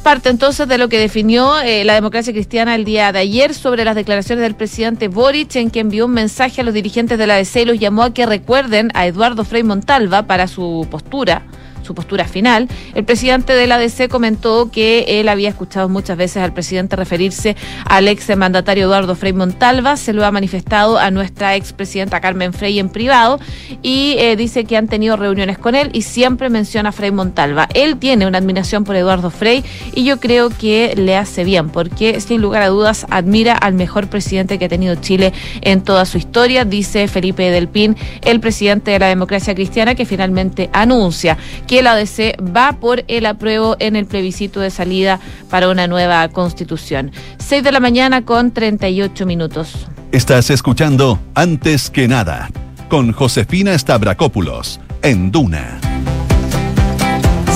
Parte 0.02 0.30
entonces 0.30 0.66
de 0.66 0.78
lo 0.78 0.88
que 0.88 0.98
definió 0.98 1.60
eh, 1.60 1.84
la 1.84 1.94
democracia 1.94 2.32
cristiana 2.32 2.74
el 2.74 2.84
día 2.84 3.12
de 3.12 3.18
ayer 3.18 3.52
sobre 3.52 3.84
las 3.84 3.94
declaraciones 3.94 4.42
del 4.42 4.54
presidente 4.54 5.08
Boric, 5.08 5.56
en 5.56 5.70
que 5.70 5.80
envió 5.80 6.06
un 6.06 6.12
mensaje 6.12 6.62
a 6.62 6.64
los 6.64 6.72
dirigentes 6.72 7.18
de 7.18 7.26
la 7.26 7.36
DC 7.36 7.62
y 7.62 7.64
los 7.66 7.78
llamó 7.78 8.04
a 8.04 8.14
que 8.14 8.24
recuerden 8.24 8.90
a 8.94 9.06
Eduardo 9.06 9.44
Frei 9.44 9.62
Montalva 9.62 10.22
para 10.22 10.48
su 10.48 10.86
postura 10.90 11.42
su 11.90 11.94
postura 11.96 12.24
final, 12.24 12.68
el 12.94 13.04
presidente 13.04 13.52
de 13.52 13.66
la 13.66 13.74
ADC 13.74 14.08
comentó 14.08 14.70
que 14.70 15.06
él 15.08 15.28
había 15.28 15.48
escuchado 15.48 15.88
muchas 15.88 16.16
veces 16.16 16.40
al 16.40 16.52
presidente 16.52 16.94
referirse 16.94 17.56
al 17.84 18.06
ex 18.06 18.28
mandatario 18.36 18.84
Eduardo 18.84 19.16
Frei 19.16 19.32
Montalva, 19.32 19.96
se 19.96 20.12
lo 20.12 20.24
ha 20.24 20.30
manifestado 20.30 20.98
a 20.98 21.10
nuestra 21.10 21.56
ex 21.56 21.72
presidenta 21.72 22.20
Carmen 22.20 22.52
Frey 22.52 22.78
en 22.78 22.90
privado 22.90 23.40
y 23.82 24.14
eh, 24.18 24.36
dice 24.36 24.62
que 24.62 24.76
han 24.76 24.86
tenido 24.86 25.16
reuniones 25.16 25.58
con 25.58 25.74
él 25.74 25.90
y 25.92 26.02
siempre 26.02 26.48
menciona 26.48 26.90
a 26.90 26.92
Frei 26.92 27.10
Montalva. 27.10 27.68
Él 27.74 27.96
tiene 27.96 28.28
una 28.28 28.38
admiración 28.38 28.84
por 28.84 28.94
Eduardo 28.94 29.30
Frei 29.30 29.64
y 29.92 30.04
yo 30.04 30.20
creo 30.20 30.50
que 30.50 30.94
le 30.96 31.16
hace 31.16 31.42
bien 31.42 31.70
porque 31.70 32.20
sin 32.20 32.40
lugar 32.40 32.62
a 32.62 32.68
dudas 32.68 33.04
admira 33.10 33.54
al 33.54 33.74
mejor 33.74 34.06
presidente 34.06 34.60
que 34.60 34.66
ha 34.66 34.68
tenido 34.68 34.94
Chile 34.94 35.32
en 35.62 35.82
toda 35.82 36.04
su 36.04 36.18
historia, 36.18 36.64
dice 36.64 37.08
Felipe 37.08 37.50
Delpín, 37.50 37.96
el 38.22 38.38
presidente 38.38 38.92
de 38.92 39.00
la 39.00 39.08
democracia 39.08 39.56
cristiana 39.56 39.96
que 39.96 40.06
finalmente 40.06 40.70
anuncia 40.72 41.36
que 41.66 41.79
la 41.82 41.92
ADC 41.92 42.36
va 42.56 42.72
por 42.80 43.04
el 43.08 43.26
apruebo 43.26 43.76
en 43.78 43.96
el 43.96 44.06
plebiscito 44.06 44.60
de 44.60 44.70
salida 44.70 45.20
para 45.48 45.68
una 45.68 45.86
nueva 45.86 46.28
constitución. 46.28 47.12
6 47.38 47.62
de 47.62 47.72
la 47.72 47.80
mañana 47.80 48.24
con 48.24 48.52
38 48.52 49.26
minutos. 49.26 49.88
Estás 50.12 50.50
escuchando 50.50 51.18
Antes 51.34 51.90
que 51.90 52.08
nada 52.08 52.50
con 52.88 53.12
Josefina 53.12 53.78
Stavrakopoulos 53.78 54.80
en 55.02 55.30
Duna. 55.30 55.89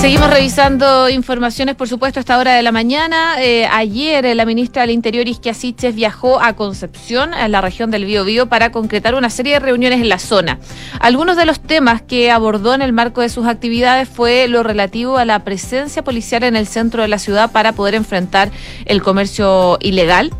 Seguimos 0.05 0.29
revisando 0.29 1.09
informaciones, 1.09 1.73
por 1.73 1.87
supuesto, 1.87 2.19
a 2.19 2.21
esta 2.21 2.37
hora 2.37 2.53
de 2.53 2.61
la 2.61 2.71
mañana. 2.71 3.41
Eh, 3.41 3.65
ayer 3.65 4.23
eh, 4.27 4.35
la 4.35 4.45
ministra 4.45 4.83
del 4.83 4.91
Interior, 4.91 5.27
Isquia 5.27 5.55
Siches, 5.55 5.95
viajó 5.95 6.39
a 6.39 6.53
Concepción, 6.53 7.33
en 7.33 7.51
la 7.51 7.59
región 7.59 7.89
del 7.89 8.05
Biobío, 8.05 8.45
para 8.45 8.71
concretar 8.71 9.15
una 9.15 9.31
serie 9.31 9.53
de 9.53 9.61
reuniones 9.61 10.01
en 10.01 10.09
la 10.09 10.19
zona. 10.19 10.59
Algunos 10.99 11.37
de 11.37 11.47
los 11.47 11.59
temas 11.59 12.03
que 12.03 12.29
abordó 12.29 12.75
en 12.75 12.83
el 12.83 12.93
marco 12.93 13.21
de 13.21 13.29
sus 13.29 13.47
actividades 13.47 14.07
fue 14.07 14.47
lo 14.47 14.61
relativo 14.61 15.17
a 15.17 15.25
la 15.25 15.43
presencia 15.43 16.03
policial 16.03 16.43
en 16.43 16.55
el 16.55 16.67
centro 16.67 17.01
de 17.01 17.07
la 17.07 17.17
ciudad 17.17 17.51
para 17.51 17.73
poder 17.73 17.95
enfrentar 17.95 18.51
el 18.85 19.01
comercio 19.01 19.79
ilegal 19.81 20.31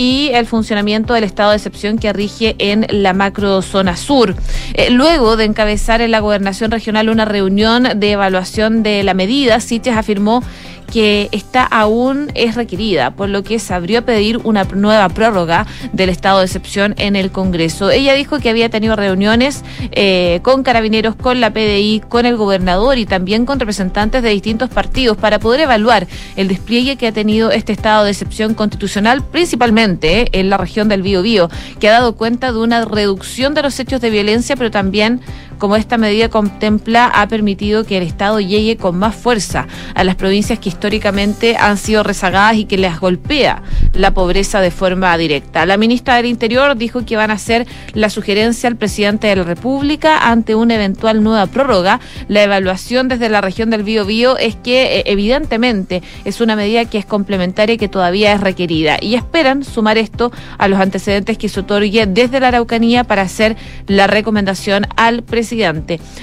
y 0.00 0.30
el 0.32 0.46
funcionamiento 0.46 1.12
del 1.12 1.24
estado 1.24 1.50
de 1.50 1.56
excepción 1.56 1.98
que 1.98 2.10
rige 2.14 2.56
en 2.58 2.86
la 2.88 3.12
macrozona 3.12 3.98
sur. 3.98 4.34
Eh, 4.72 4.88
luego 4.88 5.36
de 5.36 5.44
encabezar 5.44 6.00
en 6.00 6.10
la 6.10 6.20
gobernación 6.20 6.70
regional 6.70 7.10
una 7.10 7.26
reunión 7.26 7.86
de 7.96 8.12
evaluación 8.12 8.82
de 8.82 9.02
la 9.02 9.12
medida, 9.12 9.60
Siches 9.60 9.94
afirmó 9.94 10.42
que 10.90 11.28
esta 11.32 11.64
aún 11.64 12.30
es 12.34 12.54
requerida, 12.54 13.12
por 13.12 13.28
lo 13.28 13.42
que 13.42 13.58
se 13.58 13.72
abrió 13.72 14.00
a 14.00 14.02
pedir 14.02 14.38
una 14.44 14.64
nueva 14.64 15.08
prórroga 15.08 15.66
del 15.92 16.10
estado 16.10 16.40
de 16.40 16.46
excepción 16.46 16.94
en 16.98 17.16
el 17.16 17.30
Congreso. 17.30 17.90
Ella 17.90 18.14
dijo 18.14 18.38
que 18.40 18.50
había 18.50 18.68
tenido 18.68 18.96
reuniones 18.96 19.64
eh, 19.92 20.40
con 20.42 20.62
carabineros, 20.62 21.14
con 21.14 21.40
la 21.40 21.52
PDI, 21.52 22.02
con 22.08 22.26
el 22.26 22.36
gobernador 22.36 22.98
y 22.98 23.06
también 23.06 23.46
con 23.46 23.60
representantes 23.60 24.22
de 24.22 24.30
distintos 24.30 24.70
partidos 24.70 25.16
para 25.16 25.38
poder 25.38 25.60
evaluar 25.60 26.06
el 26.36 26.48
despliegue 26.48 26.96
que 26.96 27.06
ha 27.06 27.12
tenido 27.12 27.50
este 27.50 27.72
estado 27.72 28.04
de 28.04 28.10
excepción 28.10 28.54
constitucional, 28.54 29.24
principalmente 29.24 30.22
eh, 30.22 30.28
en 30.32 30.50
la 30.50 30.56
región 30.56 30.88
del 30.88 31.02
Bío 31.02 31.22
Bío, 31.22 31.48
que 31.78 31.88
ha 31.88 31.92
dado 31.92 32.16
cuenta 32.16 32.52
de 32.52 32.58
una 32.58 32.84
reducción 32.84 33.54
de 33.54 33.62
los 33.62 33.78
hechos 33.78 34.00
de 34.00 34.10
violencia, 34.10 34.56
pero 34.56 34.70
también 34.70 35.20
como 35.60 35.76
esta 35.76 35.98
medida 35.98 36.28
contempla 36.28 37.06
ha 37.06 37.28
permitido 37.28 37.84
que 37.84 37.98
el 37.98 38.02
Estado 38.02 38.40
llegue 38.40 38.76
con 38.76 38.98
más 38.98 39.14
fuerza 39.14 39.68
a 39.94 40.02
las 40.02 40.16
provincias 40.16 40.58
que 40.58 40.70
históricamente 40.70 41.56
han 41.56 41.76
sido 41.76 42.02
rezagadas 42.02 42.56
y 42.56 42.64
que 42.64 42.78
les 42.78 42.98
golpea 42.98 43.62
la 43.92 44.12
pobreza 44.12 44.60
de 44.60 44.70
forma 44.70 45.16
directa. 45.18 45.66
La 45.66 45.76
ministra 45.76 46.16
del 46.16 46.26
Interior 46.26 46.76
dijo 46.76 47.04
que 47.04 47.16
van 47.16 47.30
a 47.30 47.34
hacer 47.34 47.66
la 47.92 48.08
sugerencia 48.10 48.68
al 48.68 48.76
presidente 48.76 49.26
de 49.28 49.36
la 49.36 49.44
República 49.44 50.30
ante 50.30 50.54
una 50.54 50.74
eventual 50.74 51.22
nueva 51.22 51.46
prórroga. 51.46 52.00
La 52.28 52.42
evaluación 52.42 53.08
desde 53.08 53.28
la 53.28 53.42
región 53.42 53.68
del 53.68 53.82
Bío 53.82 54.06
Bío 54.06 54.38
es 54.38 54.56
que 54.56 54.98
eh, 54.98 55.02
evidentemente 55.06 56.02
es 56.24 56.40
una 56.40 56.56
medida 56.56 56.86
que 56.86 56.98
es 56.98 57.04
complementaria 57.04 57.74
y 57.74 57.78
que 57.78 57.88
todavía 57.88 58.32
es 58.32 58.40
requerida 58.40 58.96
y 59.00 59.14
esperan 59.14 59.62
sumar 59.62 59.98
esto 59.98 60.32
a 60.56 60.68
los 60.68 60.80
antecedentes 60.80 61.36
que 61.36 61.50
se 61.50 61.60
otorgue 61.60 62.06
desde 62.06 62.40
la 62.40 62.48
Araucanía 62.48 63.04
para 63.04 63.22
hacer 63.22 63.56
la 63.86 64.06
recomendación 64.06 64.86
al 64.96 65.22
presidente. 65.22 65.49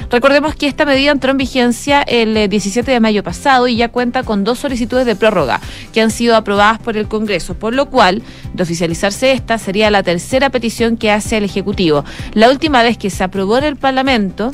Recordemos 0.10 0.56
que 0.56 0.68
esta 0.68 0.86
medida 0.86 1.12
entró 1.12 1.32
en 1.32 1.38
vigencia 1.38 2.02
el 2.02 2.50
17 2.50 2.90
eh, 2.90 2.94
de 2.94 3.00
mayo 3.00 3.24
pasado 3.24 3.68
y 3.68 3.76
ya 3.76 3.90
cuenta 3.90 4.24
con 4.24 4.44
dos 4.44 4.60
solicitudes 4.60 5.06
de 5.06 5.16
prórroga 5.16 5.60
que 5.94 6.02
han 6.02 6.12
sido 6.12 6.36
aprobadas 6.36 6.80
por 6.80 6.98
el 6.98 7.08
Congreso, 7.08 7.56
por 7.56 7.74
lo 7.74 7.90
cual, 7.90 8.22
de 8.54 8.64
oficializarse 8.64 9.32
esta, 9.32 9.58
sería 9.58 9.92
la 9.92 10.04
tercera 10.04 10.50
petición 10.50 10.98
que 10.98 11.12
hace 11.12 11.38
el 11.38 11.44
Ejecutivo. 11.44 12.04
La 12.34 12.50
última 12.50 12.84
vez 12.84 12.98
que 12.98 13.10
se 13.10 13.24
aprobó 13.24 13.58
en 13.58 13.64
el 13.66 13.76
Parlamento, 13.76 14.52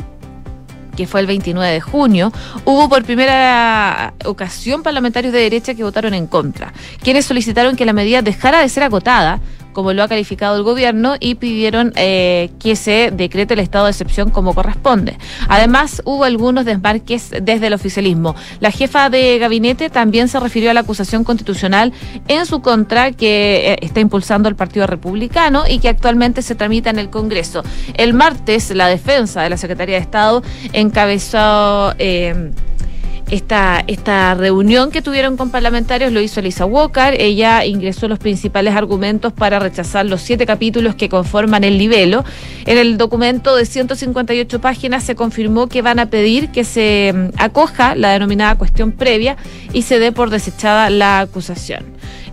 que 0.96 1.08
fue 1.08 1.22
el 1.22 1.28
29 1.28 1.72
de 1.72 1.82
junio, 1.82 2.32
hubo 2.66 2.90
por 2.90 3.04
primera 3.04 4.14
ocasión 4.26 4.84
parlamentarios 4.84 5.34
de 5.34 5.40
derecha 5.40 5.74
que 5.74 5.84
votaron 5.84 6.14
en 6.14 6.28
contra, 6.28 6.74
quienes 7.02 7.26
solicitaron 7.26 7.76
que 7.76 7.86
la 7.86 7.94
medida 7.94 8.22
dejara 8.22 8.60
de 8.60 8.70
ser 8.70 8.84
acotada 8.84 9.40
como 9.74 9.94
lo 9.94 10.04
ha 10.04 10.08
calificado 10.08 10.56
el 10.56 10.64
gobierno, 10.64 11.16
y 11.20 11.36
pidieron 11.36 11.92
eh, 11.96 12.52
que 12.60 12.76
se 12.76 13.12
decrete 13.12 13.54
el 13.56 13.60
estado 13.60 13.86
de 13.86 13.92
excepción 13.92 14.30
como 14.30 14.54
corresponde. 14.54 15.18
Además, 15.48 16.02
hubo 16.06 16.24
algunos 16.24 16.66
desmarques 16.66 17.32
desde 17.42 17.68
el 17.68 17.74
oficialismo. 17.74 18.36
La 18.60 18.72
jefa 18.72 19.10
de 19.10 19.38
gabinete 19.40 19.90
también 19.90 20.28
se 20.28 20.40
refirió 20.40 20.72
a 20.72 20.74
la 20.74 20.82
acusación 20.82 21.24
constitucional 21.24 21.94
en 22.28 22.46
su 22.46 22.62
contra 22.62 23.12
que 23.12 23.74
eh, 23.74 23.78
está 23.82 24.00
impulsando 24.00 24.50
el 24.50 24.56
Partido 24.56 24.88
Republicano 24.88 25.64
y 25.68 25.80
que 25.80 25.90
actualmente 25.90 26.42
se 26.42 26.56
tramita 26.56 26.90
en 26.90 27.00
el 27.00 27.10
Congreso. 27.10 27.64
El 27.96 28.14
martes, 28.14 28.70
la 28.72 28.88
defensa 28.88 29.42
de 29.42 29.50
la 29.50 29.58
Secretaría 29.58 29.96
de 29.96 30.02
Estado 30.02 30.44
encabezó... 30.74 31.94
Eh, 32.00 32.52
esta, 33.34 33.84
esta 33.88 34.36
reunión 34.36 34.92
que 34.92 35.02
tuvieron 35.02 35.38
con 35.38 35.50
parlamentarios 35.50 36.12
lo 36.12 36.22
hizo 36.22 36.40
Elisa 36.40 36.66
Walker. 36.66 37.20
Ella 37.20 37.66
ingresó 37.66 38.08
los 38.08 38.20
principales 38.20 38.76
argumentos 38.76 39.34
para 39.34 39.58
rechazar 39.58 40.06
los 40.06 40.22
siete 40.22 40.46
capítulos 40.46 40.94
que 40.94 41.10
conforman 41.10 41.64
el 41.64 41.80
libelo. 41.80 42.24
En 42.68 42.78
el 42.78 42.96
documento 42.96 43.56
de 43.56 43.66
158 43.66 44.62
páginas 44.62 45.04
se 45.04 45.16
confirmó 45.16 45.66
que 45.68 45.82
van 45.82 45.98
a 45.98 46.12
pedir 46.12 46.50
que 46.50 46.64
se 46.64 47.12
mm, 47.12 47.30
acoja 47.42 47.96
la 47.96 48.12
denominada 48.12 48.56
cuestión 48.56 48.92
previa 48.92 49.36
y 49.74 49.82
se 49.82 49.98
dé 49.98 50.12
por 50.12 50.30
desechada 50.30 50.92
la 50.92 51.22
acusación. 51.22 51.86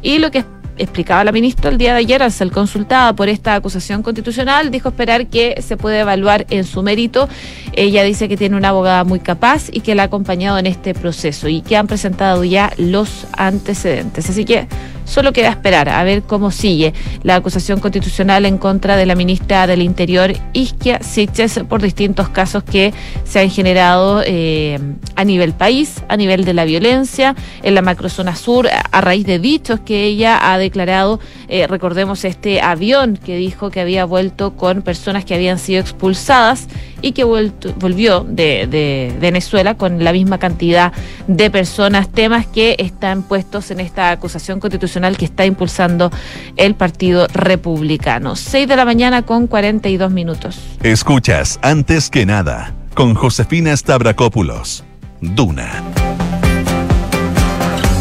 Y 0.02 0.18
lo 0.18 0.30
que 0.30 0.44
explicaba 0.80 1.24
la 1.24 1.32
ministra 1.32 1.70
el 1.70 1.78
día 1.78 1.92
de 1.92 2.00
ayer 2.00 2.22
al 2.22 2.32
ser 2.32 2.50
consultada 2.50 3.12
por 3.14 3.28
esta 3.28 3.54
acusación 3.54 4.02
constitucional, 4.02 4.70
dijo 4.70 4.88
esperar 4.88 5.26
que 5.26 5.60
se 5.62 5.76
puede 5.76 6.00
evaluar 6.00 6.46
en 6.50 6.64
su 6.64 6.82
mérito. 6.82 7.28
Ella 7.72 8.02
dice 8.02 8.28
que 8.28 8.36
tiene 8.36 8.56
una 8.56 8.70
abogada 8.70 9.04
muy 9.04 9.20
capaz 9.20 9.68
y 9.70 9.80
que 9.80 9.94
la 9.94 10.02
ha 10.02 10.06
acompañado 10.06 10.58
en 10.58 10.66
este 10.66 10.94
proceso 10.94 11.48
y 11.48 11.62
que 11.62 11.76
han 11.76 11.86
presentado 11.86 12.44
ya 12.44 12.72
los 12.78 13.26
antecedentes. 13.32 14.28
Así 14.30 14.44
que 14.44 14.66
Solo 15.04 15.32
queda 15.32 15.50
esperar 15.50 15.88
a 15.88 16.04
ver 16.04 16.22
cómo 16.22 16.50
sigue 16.50 16.94
la 17.22 17.34
acusación 17.34 17.80
constitucional 17.80 18.46
en 18.46 18.58
contra 18.58 18.96
de 18.96 19.06
la 19.06 19.14
ministra 19.14 19.66
del 19.66 19.82
Interior, 19.82 20.32
Isquia 20.52 21.00
Siches, 21.02 21.60
por 21.68 21.82
distintos 21.82 22.28
casos 22.28 22.62
que 22.62 22.94
se 23.24 23.40
han 23.40 23.50
generado 23.50 24.22
eh, 24.24 24.78
a 25.16 25.24
nivel 25.24 25.52
país, 25.52 26.02
a 26.08 26.16
nivel 26.16 26.44
de 26.44 26.54
la 26.54 26.64
violencia, 26.64 27.34
en 27.62 27.74
la 27.74 27.82
macrozona 27.82 28.36
sur, 28.36 28.68
a 28.68 29.00
raíz 29.00 29.26
de 29.26 29.38
dichos 29.38 29.80
que 29.80 30.04
ella 30.04 30.52
ha 30.52 30.58
declarado, 30.58 31.18
eh, 31.48 31.66
recordemos 31.66 32.24
este 32.24 32.60
avión 32.60 33.16
que 33.16 33.36
dijo 33.36 33.70
que 33.70 33.80
había 33.80 34.04
vuelto 34.04 34.56
con 34.56 34.82
personas 34.82 35.24
que 35.24 35.34
habían 35.34 35.58
sido 35.58 35.80
expulsadas 35.80 36.68
y 37.02 37.12
que 37.12 37.24
volvió 37.24 38.20
de, 38.20 38.66
de, 38.66 39.12
Venezuela 39.20 39.74
con 39.74 40.04
la 40.04 40.12
misma 40.12 40.38
cantidad 40.38 40.92
de 41.26 41.50
personas, 41.50 42.10
temas 42.10 42.46
que 42.46 42.76
están 42.78 43.22
puestos 43.22 43.70
en 43.70 43.80
esta 43.80 44.10
acusación 44.10 44.60
constitucional 44.60 44.99
que 45.16 45.24
está 45.24 45.46
impulsando 45.46 46.10
el 46.56 46.74
Partido 46.74 47.26
Republicano. 47.32 48.36
6 48.36 48.68
de 48.68 48.76
la 48.76 48.84
mañana 48.84 49.22
con 49.22 49.46
42 49.46 50.10
minutos. 50.10 50.60
Escuchas, 50.82 51.58
antes 51.62 52.10
que 52.10 52.26
nada, 52.26 52.74
con 52.94 53.14
Josefina 53.14 53.76
Stavrakopoulos, 53.76 54.84
Duna. 55.20 55.82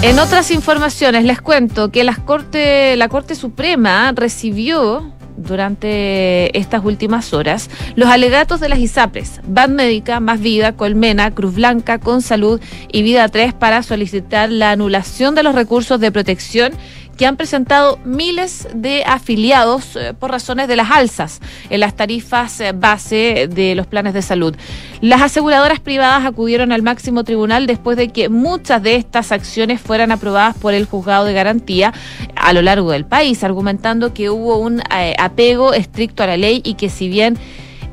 En 0.02 0.18
otras 0.18 0.50
informaciones 0.52 1.26
les 1.26 1.42
cuento 1.42 1.92
que 1.92 2.06
la 2.06 2.16
Corte, 2.16 2.96
la 2.96 3.10
Corte 3.10 3.36
Suprema 3.36 4.14
recibió 4.16 5.12
durante 5.40 6.58
estas 6.58 6.84
últimas 6.84 7.34
horas 7.34 7.70
los 7.96 8.10
alegatos 8.10 8.60
de 8.60 8.70
las 8.70 8.80
ISAPRES, 8.80 9.42
Ban 9.48 9.76
Médica, 9.76 10.20
Más 10.20 10.40
Vida, 10.40 10.74
Colmena, 10.74 11.32
Cruz 11.32 11.56
Blanca, 11.56 12.00
Con 12.00 12.22
Salud 12.22 12.60
y 12.92 13.02
Vida 13.02 13.28
3 13.28 13.54
para 13.54 13.84
solicitar 13.84 14.52
la 14.52 14.72
anulación 14.72 15.36
de 15.36 15.44
los 15.44 15.56
recursos 15.56 16.00
de 16.00 16.12
protección 16.12 16.74
que 17.20 17.28
han 17.28 17.36
presentado 17.36 18.00
miles 18.06 18.70
de 18.74 19.04
afiliados 19.04 19.98
eh, 19.98 20.14
por 20.18 20.32
razones 20.32 20.70
de 20.70 20.78
las 20.78 20.90
alzas 20.90 21.42
en 21.70 21.82
las 21.82 21.94
tarifas 21.94 22.62
eh, 22.62 22.72
base 22.72 23.50
de 23.54 23.76
los 23.76 23.88
planes 23.88 24.14
de 24.14 24.22
salud. 24.22 24.56
Las 25.02 25.22
aseguradoras 25.22 25.82
privadas 25.82 26.26
acudieron 26.26 26.72
al 26.72 26.82
máximo 26.82 27.26
tribunal 27.26 27.68
después 27.68 27.98
de 27.98 28.08
que 28.08 28.30
muchas 28.30 28.82
de 28.82 28.96
estas 28.96 29.34
acciones 29.34 29.82
fueran 29.82 30.14
aprobadas 30.14 30.56
por 30.56 30.74
el 30.74 30.86
juzgado 30.86 31.26
de 31.26 31.34
garantía 31.34 31.94
a 32.38 32.54
lo 32.54 32.62
largo 32.62 32.92
del 32.92 33.06
país, 33.06 33.44
argumentando 33.44 34.14
que 34.14 34.30
hubo 34.30 34.58
un 34.58 34.80
eh, 34.80 35.14
apego 35.20 35.74
estricto 35.74 36.24
a 36.24 36.28
la 36.28 36.38
ley 36.38 36.62
y 36.64 36.76
que 36.76 36.90
si 36.90 37.10
bien 37.10 37.38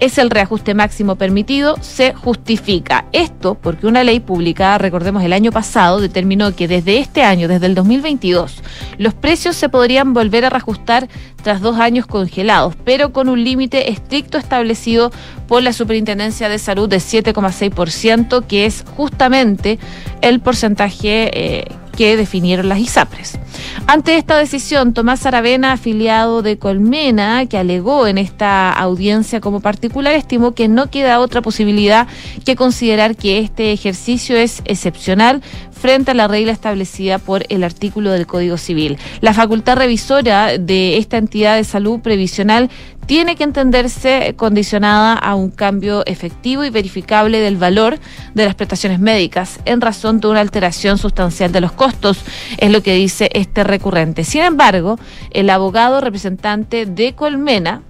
es 0.00 0.18
el 0.18 0.30
reajuste 0.30 0.74
máximo 0.74 1.16
permitido, 1.16 1.76
se 1.80 2.14
justifica. 2.14 3.06
Esto 3.12 3.54
porque 3.54 3.86
una 3.86 4.04
ley 4.04 4.20
publicada, 4.20 4.78
recordemos, 4.78 5.22
el 5.22 5.32
año 5.32 5.52
pasado 5.52 6.00
determinó 6.00 6.54
que 6.54 6.68
desde 6.68 6.98
este 6.98 7.22
año, 7.22 7.48
desde 7.48 7.66
el 7.66 7.74
2022, 7.74 8.62
los 8.98 9.14
precios 9.14 9.56
se 9.56 9.68
podrían 9.68 10.12
volver 10.12 10.44
a 10.44 10.50
reajustar 10.50 11.08
tras 11.42 11.60
dos 11.60 11.78
años 11.78 12.06
congelados, 12.06 12.74
pero 12.84 13.12
con 13.12 13.28
un 13.28 13.44
límite 13.44 13.90
estricto 13.90 14.38
establecido 14.38 15.12
por 15.46 15.62
la 15.62 15.72
Superintendencia 15.72 16.48
de 16.48 16.58
Salud 16.58 16.88
de 16.88 16.98
7,6%, 16.98 18.46
que 18.46 18.66
es 18.66 18.84
justamente 18.96 19.78
el 20.20 20.40
porcentaje 20.40 21.30
eh, 21.32 21.64
que 21.96 22.16
definieron 22.16 22.68
las 22.68 22.78
ISAPRES. 22.78 23.38
Ante 23.86 24.16
esta 24.16 24.36
decisión, 24.36 24.94
Tomás 24.94 25.26
Aravena, 25.26 25.72
afiliado 25.72 26.42
de 26.42 26.58
Colmena, 26.58 27.46
que 27.46 27.58
alegó 27.58 28.06
en 28.06 28.18
esta 28.18 28.72
audiencia 28.72 29.40
como 29.40 29.60
particular, 29.60 30.14
estimó 30.14 30.52
que 30.52 30.68
no 30.68 30.90
queda 30.90 31.20
otra 31.20 31.42
posibilidad 31.42 32.06
que 32.44 32.56
considerar 32.56 33.16
que 33.16 33.38
este 33.38 33.72
ejercicio 33.72 34.36
es 34.36 34.62
excepcional 34.64 35.42
frente 35.70 36.10
a 36.10 36.14
la 36.14 36.26
regla 36.26 36.52
establecida 36.52 37.18
por 37.18 37.44
el 37.48 37.62
artículo 37.62 38.10
del 38.10 38.26
Código 38.26 38.56
Civil. 38.56 38.98
La 39.20 39.34
facultad 39.34 39.76
revisora 39.76 40.58
de 40.58 40.96
esta 40.96 41.18
entidad 41.18 41.56
de 41.56 41.64
salud 41.64 42.00
previsional 42.00 42.70
tiene 43.06 43.36
que 43.36 43.44
entenderse 43.44 44.34
condicionada 44.36 45.14
a 45.14 45.34
un 45.34 45.50
cambio 45.50 46.04
efectivo 46.06 46.64
y 46.64 46.70
verificable 46.70 47.40
del 47.40 47.56
valor 47.56 47.98
de 48.34 48.44
las 48.44 48.54
prestaciones 48.54 48.98
médicas 48.98 49.60
en 49.64 49.80
razón 49.80 50.20
de 50.20 50.28
una 50.28 50.40
alteración 50.40 50.98
sustancial 50.98 51.52
de 51.52 51.60
los 51.60 51.72
costos, 51.72 52.18
es 52.58 52.70
lo 52.70 52.82
que 52.82 52.94
dice 52.94 53.30
este 53.32 53.64
recurrente. 53.64 54.24
Sin 54.24 54.42
embargo, 54.42 54.98
el 55.30 55.48
abogado 55.50 56.00
representante 56.00 56.86
de 56.86 57.14
Colmena, 57.14 57.82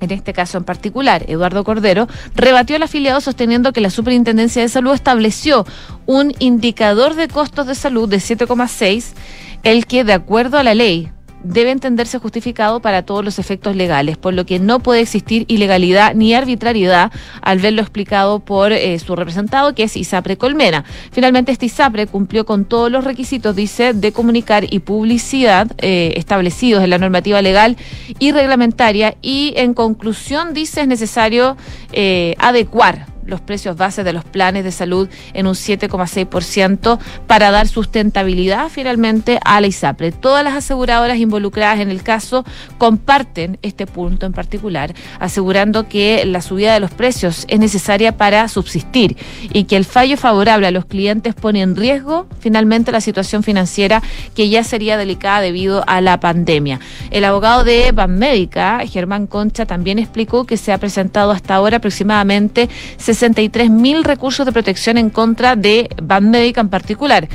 en 0.00 0.10
este 0.10 0.34
caso 0.34 0.58
en 0.58 0.64
particular, 0.64 1.24
Eduardo 1.26 1.64
Cordero, 1.64 2.06
rebatió 2.34 2.76
al 2.76 2.82
afiliado 2.82 3.22
sosteniendo 3.22 3.72
que 3.72 3.80
la 3.80 3.88
Superintendencia 3.88 4.60
de 4.60 4.68
Salud 4.68 4.92
estableció 4.92 5.64
un 6.04 6.34
indicador 6.38 7.14
de 7.14 7.28
costos 7.28 7.66
de 7.66 7.74
salud 7.74 8.06
de 8.08 8.18
7,6, 8.18 9.14
el 9.62 9.86
que, 9.86 10.04
de 10.04 10.12
acuerdo 10.12 10.58
a 10.58 10.62
la 10.62 10.74
ley 10.74 11.10
debe 11.46 11.70
entenderse 11.70 12.18
justificado 12.18 12.80
para 12.80 13.02
todos 13.02 13.24
los 13.24 13.38
efectos 13.38 13.76
legales, 13.76 14.16
por 14.16 14.34
lo 14.34 14.44
que 14.46 14.58
no 14.58 14.80
puede 14.80 15.00
existir 15.00 15.44
ilegalidad 15.48 16.14
ni 16.14 16.34
arbitrariedad 16.34 17.12
al 17.40 17.58
verlo 17.58 17.82
explicado 17.82 18.40
por 18.40 18.72
eh, 18.72 18.98
su 18.98 19.16
representado, 19.16 19.74
que 19.74 19.84
es 19.84 19.96
Isapre 19.96 20.36
Colmena. 20.36 20.84
Finalmente, 21.12 21.52
este 21.52 21.66
Isapre 21.66 22.06
cumplió 22.06 22.44
con 22.46 22.64
todos 22.64 22.90
los 22.90 23.04
requisitos, 23.04 23.54
dice, 23.54 23.92
de 23.92 24.12
comunicar 24.12 24.64
y 24.72 24.80
publicidad 24.80 25.70
eh, 25.78 26.14
establecidos 26.16 26.82
en 26.82 26.90
la 26.90 26.98
normativa 26.98 27.42
legal 27.42 27.76
y 28.18 28.32
reglamentaria 28.32 29.16
y, 29.22 29.54
en 29.56 29.74
conclusión, 29.74 30.54
dice, 30.54 30.82
es 30.82 30.88
necesario 30.88 31.56
eh, 31.92 32.34
adecuar 32.38 33.15
los 33.26 33.40
precios 33.40 33.76
bases 33.76 34.04
de 34.04 34.12
los 34.12 34.24
planes 34.24 34.64
de 34.64 34.72
salud 34.72 35.08
en 35.34 35.46
un 35.46 35.54
7,6% 35.54 36.98
para 37.26 37.50
dar 37.50 37.68
sustentabilidad 37.68 38.68
finalmente 38.68 39.38
a 39.44 39.60
la 39.60 39.66
ISAPRE. 39.66 40.12
Todas 40.12 40.44
las 40.44 40.54
aseguradoras 40.54 41.18
involucradas 41.18 41.80
en 41.80 41.90
el 41.90 42.02
caso 42.02 42.44
comparten 42.78 43.58
este 43.62 43.86
punto 43.86 44.26
en 44.26 44.32
particular, 44.32 44.94
asegurando 45.18 45.88
que 45.88 46.24
la 46.24 46.40
subida 46.40 46.72
de 46.72 46.80
los 46.80 46.90
precios 46.90 47.44
es 47.48 47.58
necesaria 47.58 48.16
para 48.16 48.48
subsistir 48.48 49.16
y 49.52 49.64
que 49.64 49.76
el 49.76 49.84
fallo 49.84 50.16
favorable 50.16 50.66
a 50.66 50.70
los 50.70 50.86
clientes 50.86 51.34
pone 51.34 51.62
en 51.62 51.76
riesgo 51.76 52.26
finalmente 52.38 52.92
la 52.92 53.00
situación 53.00 53.42
financiera 53.42 54.02
que 54.34 54.48
ya 54.48 54.62
sería 54.64 54.96
delicada 54.96 55.40
debido 55.40 55.84
a 55.86 56.00
la 56.00 56.20
pandemia. 56.20 56.80
El 57.10 57.24
abogado 57.24 57.64
de 57.64 57.92
Banmédica, 57.92 58.80
Germán 58.86 59.26
Concha, 59.26 59.66
también 59.66 59.98
explicó 59.98 60.44
que 60.44 60.56
se 60.56 60.72
ha 60.72 60.78
presentado 60.78 61.30
hasta 61.30 61.54
ahora 61.54 61.78
aproximadamente 61.78 62.68
60 62.98 63.15
63.000 63.16 64.02
recursos 64.04 64.44
de 64.44 64.52
protección 64.52 64.98
en 64.98 65.10
contra 65.10 65.56
de 65.56 65.88
Van 66.02 66.26
Banmédica 66.26 66.60
en 66.60 66.68
particular. 66.68 67.28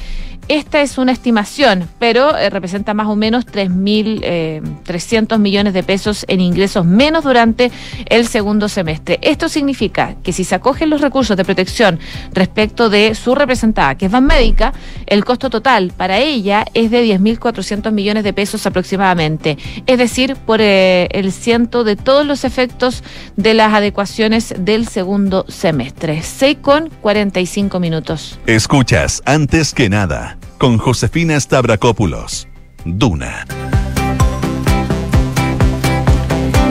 Esta 0.48 0.81
es 0.81 0.98
una 0.98 1.13
estimación, 1.13 1.88
pero 1.98 2.36
eh, 2.38 2.50
representa 2.50 2.93
más 2.93 3.07
o 3.07 3.15
menos 3.15 3.45
3.300 3.48 5.36
eh, 5.36 5.38
millones 5.38 5.74
de 5.74 5.83
pesos 5.83 6.25
en 6.27 6.41
ingresos 6.41 6.86
menos 6.86 7.24
durante 7.24 7.71
el 8.07 8.27
segundo 8.27 8.67
semestre. 8.67 9.19
Esto 9.21 9.48
significa 9.48 10.15
que 10.24 10.33
si 10.33 10.43
se 10.43 10.55
acogen 10.55 10.89
los 10.89 11.01
recursos 11.01 11.38
de 11.38 11.45
protección 11.45 12.00
respecto 12.33 12.89
de 12.89 13.15
su 13.15 13.33
representada, 13.33 13.95
que 13.95 14.07
es 14.07 14.12
Banmédica, 14.12 14.74
el 15.05 15.24
costo 15.24 15.50
total 15.50 15.93
para 15.95 16.19
ella 16.19 16.65
es 16.74 16.91
de 16.91 17.05
10.400 17.05 17.91
millones 17.91 18.24
de 18.24 18.33
pesos 18.33 18.65
aproximadamente. 18.65 19.57
Es 19.86 19.98
decir, 19.98 20.36
por 20.36 20.60
eh, 20.60 21.07
el 21.12 21.31
ciento 21.31 21.83
de 21.83 21.95
todos 21.95 22.25
los 22.25 22.43
efectos 22.43 23.03
de 23.38 23.53
las 23.53 23.74
adecuaciones 23.74 24.53
del 24.57 24.88
segundo 24.88 25.45
semestre. 25.48 26.21
6 26.21 26.57
con 26.62 26.89
45 26.89 27.79
minutos. 27.79 28.39
Escuchas, 28.45 29.21
antes 29.25 29.74
que 29.74 29.89
nada 29.89 30.38
con 30.62 30.77
Josefina 30.77 31.39
Stavrakopoulos. 31.39 32.48
Duna. 32.86 33.48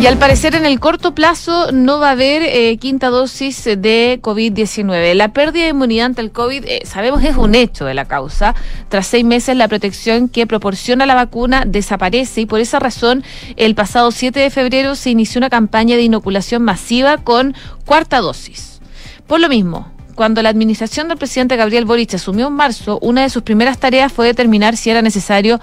Y 0.01 0.07
al 0.07 0.17
parecer 0.17 0.55
en 0.55 0.65
el 0.65 0.79
corto 0.79 1.13
plazo 1.13 1.73
no 1.73 1.99
va 1.99 2.11
a 2.11 2.13
haber 2.13 2.45
eh, 2.45 2.77
quinta 2.77 3.09
dosis 3.09 3.65
de 3.65 4.21
COVID-19. 4.23 5.15
La 5.15 5.33
pérdida 5.33 5.65
de 5.65 5.71
inmunidad 5.71 6.07
ante 6.07 6.21
el 6.21 6.31
COVID, 6.31 6.67
eh, 6.67 6.83
sabemos, 6.85 7.25
es 7.25 7.37
un 7.37 7.57
hecho 7.57 7.85
de 7.85 7.95
la 7.95 8.05
causa. 8.05 8.55
Tras 8.91 9.09
seis 9.09 9.25
meses 9.25 9.57
la 9.57 9.67
protección 9.67 10.29
que 10.29 10.47
proporciona 10.47 11.05
la 11.05 11.17
vacuna 11.17 11.65
desaparece 11.67 12.43
y 12.43 12.47
por 12.47 12.61
esa 12.61 12.79
razón 12.79 13.25
el 13.57 13.75
pasado 13.75 14.13
7 14.13 14.39
de 14.39 14.51
febrero 14.51 14.95
se 14.95 15.11
inició 15.11 15.41
una 15.41 15.51
campaña 15.51 15.97
de 15.97 16.03
inoculación 16.03 16.63
masiva 16.63 17.17
con 17.19 17.57
cuarta 17.87 18.21
dosis. 18.21 18.81
Por 19.27 19.41
lo 19.41 19.49
mismo, 19.49 19.91
cuando 20.21 20.43
la 20.43 20.51
administración 20.51 21.09
del 21.09 21.17
presidente 21.17 21.57
Gabriel 21.57 21.87
Boric 21.87 22.13
asumió 22.13 22.49
en 22.49 22.53
marzo, 22.53 22.99
una 23.01 23.23
de 23.23 23.31
sus 23.31 23.43
primeras 23.43 23.79
tareas 23.79 24.13
fue 24.13 24.27
determinar 24.27 24.77
si 24.77 24.91
era 24.91 25.01
necesario 25.01 25.59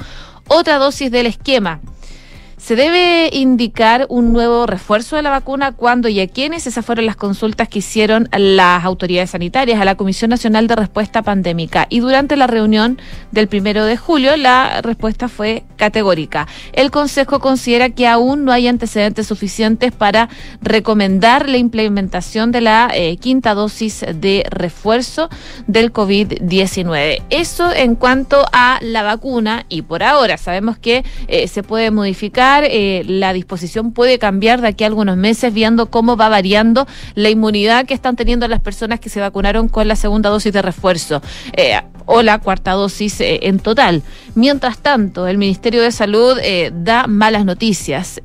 otra 0.47 0.79
dosis 0.79 1.11
del 1.11 1.27
esquema. 1.27 1.79
¿Se 2.59 2.75
debe 2.75 3.29
indicar 3.33 4.07
un 4.09 4.33
nuevo 4.33 4.65
refuerzo 4.65 5.15
de 5.15 5.21
la 5.21 5.29
vacuna? 5.29 5.73
¿Cuándo 5.73 6.09
y 6.09 6.19
a 6.19 6.27
quiénes? 6.27 6.65
Esas 6.65 6.83
fueron 6.83 7.05
las 7.05 7.15
consultas 7.15 7.69
que 7.69 7.79
hicieron 7.79 8.27
las 8.35 8.83
autoridades 8.83 9.29
sanitarias 9.29 9.79
a 9.79 9.85
la 9.85 9.93
Comisión 9.93 10.31
Nacional 10.31 10.65
de 10.65 10.75
Respuesta 10.75 11.21
Pandémica. 11.21 11.85
Y 11.91 11.99
durante 11.99 12.35
la 12.35 12.47
reunión 12.47 12.99
del 13.31 13.47
primero 13.47 13.85
de 13.85 13.95
julio, 13.95 14.35
la 14.37 14.81
respuesta 14.81 15.29
fue 15.29 15.65
categórica. 15.75 16.47
El 16.73 16.89
Consejo 16.89 17.39
considera 17.39 17.91
que 17.91 18.07
aún 18.07 18.43
no 18.43 18.51
hay 18.51 18.67
antecedentes 18.67 19.27
suficientes 19.27 19.91
para 19.91 20.27
recomendar 20.59 21.47
la 21.47 21.57
implementación 21.57 22.51
de 22.51 22.61
la 22.61 22.89
eh, 22.91 23.17
quinta 23.17 23.53
dosis 23.53 24.03
de 24.15 24.43
refuerzo 24.49 25.29
del 25.67 25.93
COVID-19. 25.93 27.21
Eso 27.29 27.71
en 27.71 27.93
cuanto 27.93 28.47
a 28.51 28.79
la 28.81 29.03
vacuna 29.03 29.67
y 29.69 29.83
por 29.83 30.01
ahora 30.01 30.37
sabemos 30.37 30.79
que 30.79 31.05
eh, 31.27 31.47
se 31.47 31.61
puede 31.61 31.91
modificar 31.91 32.46
eh, 32.47 33.03
la 33.05 33.33
disposición 33.33 33.91
puede 33.91 34.19
cambiar 34.19 34.61
de 34.61 34.69
aquí 34.69 34.83
a 34.83 34.87
algunos 34.87 35.17
meses, 35.17 35.53
viendo 35.53 35.87
cómo 35.87 36.17
va 36.17 36.29
variando 36.29 36.87
la 37.15 37.29
inmunidad 37.29 37.85
que 37.85 37.93
están 37.93 38.15
teniendo 38.15 38.47
las 38.47 38.61
personas 38.61 38.99
que 38.99 39.09
se 39.09 39.19
vacunaron 39.19 39.67
con 39.69 39.87
la 39.87 39.95
segunda 39.95 40.29
dosis 40.29 40.53
de 40.53 40.61
refuerzo. 40.61 41.21
Eh, 41.53 41.79
o 42.09 42.21
la 42.21 42.39
cuarta 42.39 42.71
dosis 42.71 43.19
eh, 43.19 43.39
en 43.43 43.59
total. 43.59 44.01
Mientras 44.33 44.77
tanto, 44.77 45.27
el 45.27 45.37
Ministerio 45.37 45.81
de 45.81 45.91
Salud 45.91 46.37
da 46.71 47.05
malas 47.07 47.43
noticias 47.43 48.21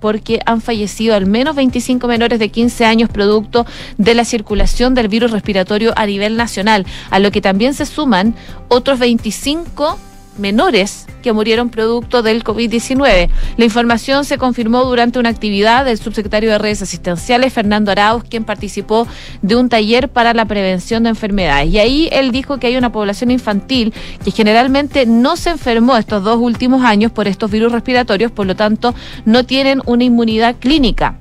porque 0.00 0.40
han 0.46 0.60
fallecido 0.60 1.14
al 1.14 1.26
menos 1.26 1.54
25 1.54 2.08
menores 2.08 2.40
de 2.40 2.48
15 2.48 2.84
años 2.84 3.10
producto 3.10 3.66
de 3.98 4.14
la 4.14 4.24
circulación 4.24 4.94
del 4.94 5.06
virus 5.06 5.30
respiratorio 5.30 5.92
a 5.94 6.06
nivel 6.06 6.36
nacional, 6.36 6.86
a 7.10 7.20
lo 7.20 7.30
que 7.30 7.40
también 7.40 7.74
se 7.74 7.86
suman 7.86 8.34
otros 8.68 8.98
25 8.98 9.96
menores 10.38 11.06
que 11.22 11.32
murieron 11.32 11.70
producto 11.70 12.22
del 12.22 12.44
COVID-19. 12.44 13.30
La 13.56 13.64
información 13.64 14.24
se 14.24 14.38
confirmó 14.38 14.84
durante 14.84 15.18
una 15.18 15.30
actividad 15.30 15.84
del 15.84 15.98
subsecretario 15.98 16.50
de 16.50 16.58
redes 16.58 16.82
asistenciales, 16.82 17.52
Fernando 17.52 17.90
Arauz, 17.90 18.24
quien 18.24 18.44
participó 18.44 19.06
de 19.42 19.56
un 19.56 19.68
taller 19.68 20.08
para 20.08 20.34
la 20.34 20.44
prevención 20.44 21.04
de 21.04 21.10
enfermedades. 21.10 21.72
Y 21.72 21.78
ahí 21.78 22.08
él 22.12 22.30
dijo 22.30 22.58
que 22.58 22.66
hay 22.66 22.76
una 22.76 22.92
población 22.92 23.30
infantil 23.30 23.94
que 24.24 24.30
generalmente 24.30 25.06
no 25.06 25.36
se 25.36 25.50
enfermó 25.50 25.96
estos 25.96 26.22
dos 26.22 26.38
últimos 26.38 26.84
años 26.84 27.12
por 27.12 27.28
estos 27.28 27.50
virus 27.50 27.72
respiratorios, 27.72 28.30
por 28.30 28.46
lo 28.46 28.56
tanto 28.56 28.94
no 29.24 29.44
tienen 29.44 29.80
una 29.86 30.04
inmunidad 30.04 30.56
clínica. 30.58 31.18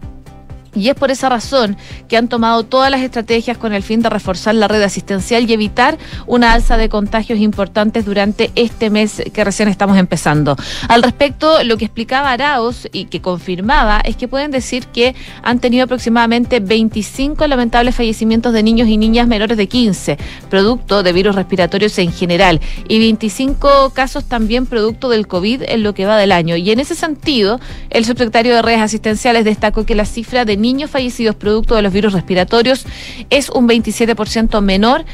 Y 0.75 0.89
es 0.89 0.95
por 0.95 1.11
esa 1.11 1.29
razón 1.29 1.77
que 2.07 2.17
han 2.17 2.27
tomado 2.27 2.63
todas 2.63 2.89
las 2.89 3.01
estrategias 3.01 3.57
con 3.57 3.73
el 3.73 3.83
fin 3.83 4.01
de 4.01 4.09
reforzar 4.09 4.55
la 4.55 4.67
red 4.67 4.81
asistencial 4.81 5.49
y 5.49 5.53
evitar 5.53 5.97
una 6.27 6.53
alza 6.53 6.77
de 6.77 6.89
contagios 6.89 7.39
importantes 7.39 8.05
durante 8.05 8.51
este 8.55 8.89
mes 8.89 9.23
que 9.33 9.43
recién 9.43 9.69
estamos 9.69 9.97
empezando. 9.97 10.55
Al 10.87 11.03
respecto, 11.03 11.63
lo 11.63 11.77
que 11.77 11.85
explicaba 11.85 12.31
Arauz 12.31 12.87
y 12.91 13.05
que 13.05 13.21
confirmaba 13.21 14.01
es 14.03 14.15
que 14.15 14.27
pueden 14.27 14.51
decir 14.51 14.87
que 14.87 15.15
han 15.41 15.59
tenido 15.59 15.85
aproximadamente 15.85 16.59
25 16.59 17.47
lamentables 17.47 17.95
fallecimientos 17.95 18.53
de 18.53 18.63
niños 18.63 18.87
y 18.87 18.97
niñas 18.97 19.27
menores 19.27 19.57
de 19.57 19.67
15, 19.67 20.17
producto 20.49 21.03
de 21.03 21.13
virus 21.13 21.35
respiratorios 21.35 21.97
en 21.99 22.11
general, 22.11 22.59
y 22.87 22.99
25 22.99 23.91
casos 23.91 24.25
también 24.25 24.65
producto 24.65 25.09
del 25.09 25.27
COVID 25.27 25.63
en 25.67 25.83
lo 25.83 25.93
que 25.93 26.05
va 26.05 26.17
del 26.17 26.31
año. 26.31 26.55
Y 26.55 26.71
en 26.71 26.79
ese 26.79 26.95
sentido, 26.95 27.59
el 27.89 28.05
subsecretario 28.05 28.55
de 28.55 28.61
redes 28.61 28.81
asistenciales 28.81 29.45
destacó 29.45 29.85
que 29.85 29.95
la 29.95 30.05
cifra 30.05 30.45
de 30.45 30.57
niños 30.63 30.89
fallecidos 30.89 31.35
producto 31.35 31.75
de 31.75 31.83
los 31.83 31.93
virus 31.93 32.13
respiratorios 32.13 32.85
es 33.29 33.51
un 33.51 33.67
27% 33.67 34.61
menor 34.61 35.05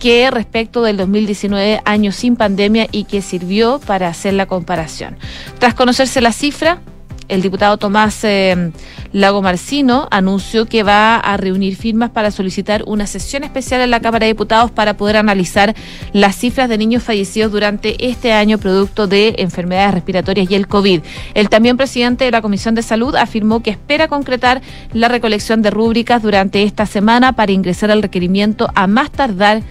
que 0.00 0.28
respecto 0.30 0.82
del 0.82 0.96
2019 0.96 1.82
año 1.84 2.10
sin 2.10 2.34
pandemia 2.34 2.88
y 2.90 3.04
que 3.04 3.22
sirvió 3.22 3.78
para 3.78 4.08
hacer 4.08 4.34
la 4.34 4.46
comparación. 4.46 5.16
Tras 5.60 5.74
conocerse 5.74 6.20
la 6.20 6.32
cifra, 6.32 6.80
el 7.28 7.42
diputado 7.42 7.78
Tomás 7.78 8.22
eh, 8.24 8.72
Lago 9.12 9.42
Marcino 9.42 10.08
anunció 10.10 10.66
que 10.66 10.82
va 10.82 11.16
a 11.16 11.36
reunir 11.36 11.76
firmas 11.76 12.10
para 12.10 12.30
solicitar 12.30 12.82
una 12.86 13.06
sesión 13.06 13.44
especial 13.44 13.80
en 13.80 13.90
la 13.90 14.00
Cámara 14.00 14.26
de 14.26 14.32
Diputados 14.32 14.70
para 14.70 14.96
poder 14.96 15.16
analizar 15.16 15.74
las 16.12 16.36
cifras 16.36 16.68
de 16.68 16.78
niños 16.78 17.02
fallecidos 17.02 17.52
durante 17.52 18.08
este 18.08 18.32
año 18.32 18.58
producto 18.58 19.06
de 19.06 19.36
enfermedades 19.38 19.94
respiratorias 19.94 20.50
y 20.50 20.54
el 20.54 20.66
COVID. 20.66 21.00
El 21.34 21.48
también 21.48 21.76
presidente 21.76 22.24
de 22.24 22.30
la 22.30 22.42
Comisión 22.42 22.74
de 22.74 22.82
Salud 22.82 23.14
afirmó 23.16 23.60
que 23.60 23.70
espera 23.70 24.08
concretar 24.08 24.62
la 24.92 25.08
recolección 25.08 25.62
de 25.62 25.70
rúbricas 25.70 26.22
durante 26.22 26.62
esta 26.62 26.86
semana 26.86 27.34
para 27.34 27.52
ingresar 27.52 27.90
al 27.90 28.02
requerimiento 28.02 28.68
a 28.74 28.86
más 28.86 29.10
tardar 29.10 29.62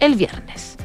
el 0.00 0.14
viernes. 0.14 0.76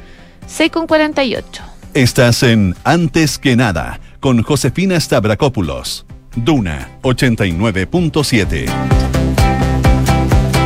6 0.46 0.70
con 0.70 0.86
48. 0.86 1.62
Estás 1.94 2.42
en 2.42 2.74
Antes 2.84 3.38
que 3.38 3.56
nada 3.56 4.00
con 4.20 4.42
Josefina 4.42 4.98
Stavrakopoulos. 4.98 6.07
Duna 6.44 6.86
89.7. 7.02 9.07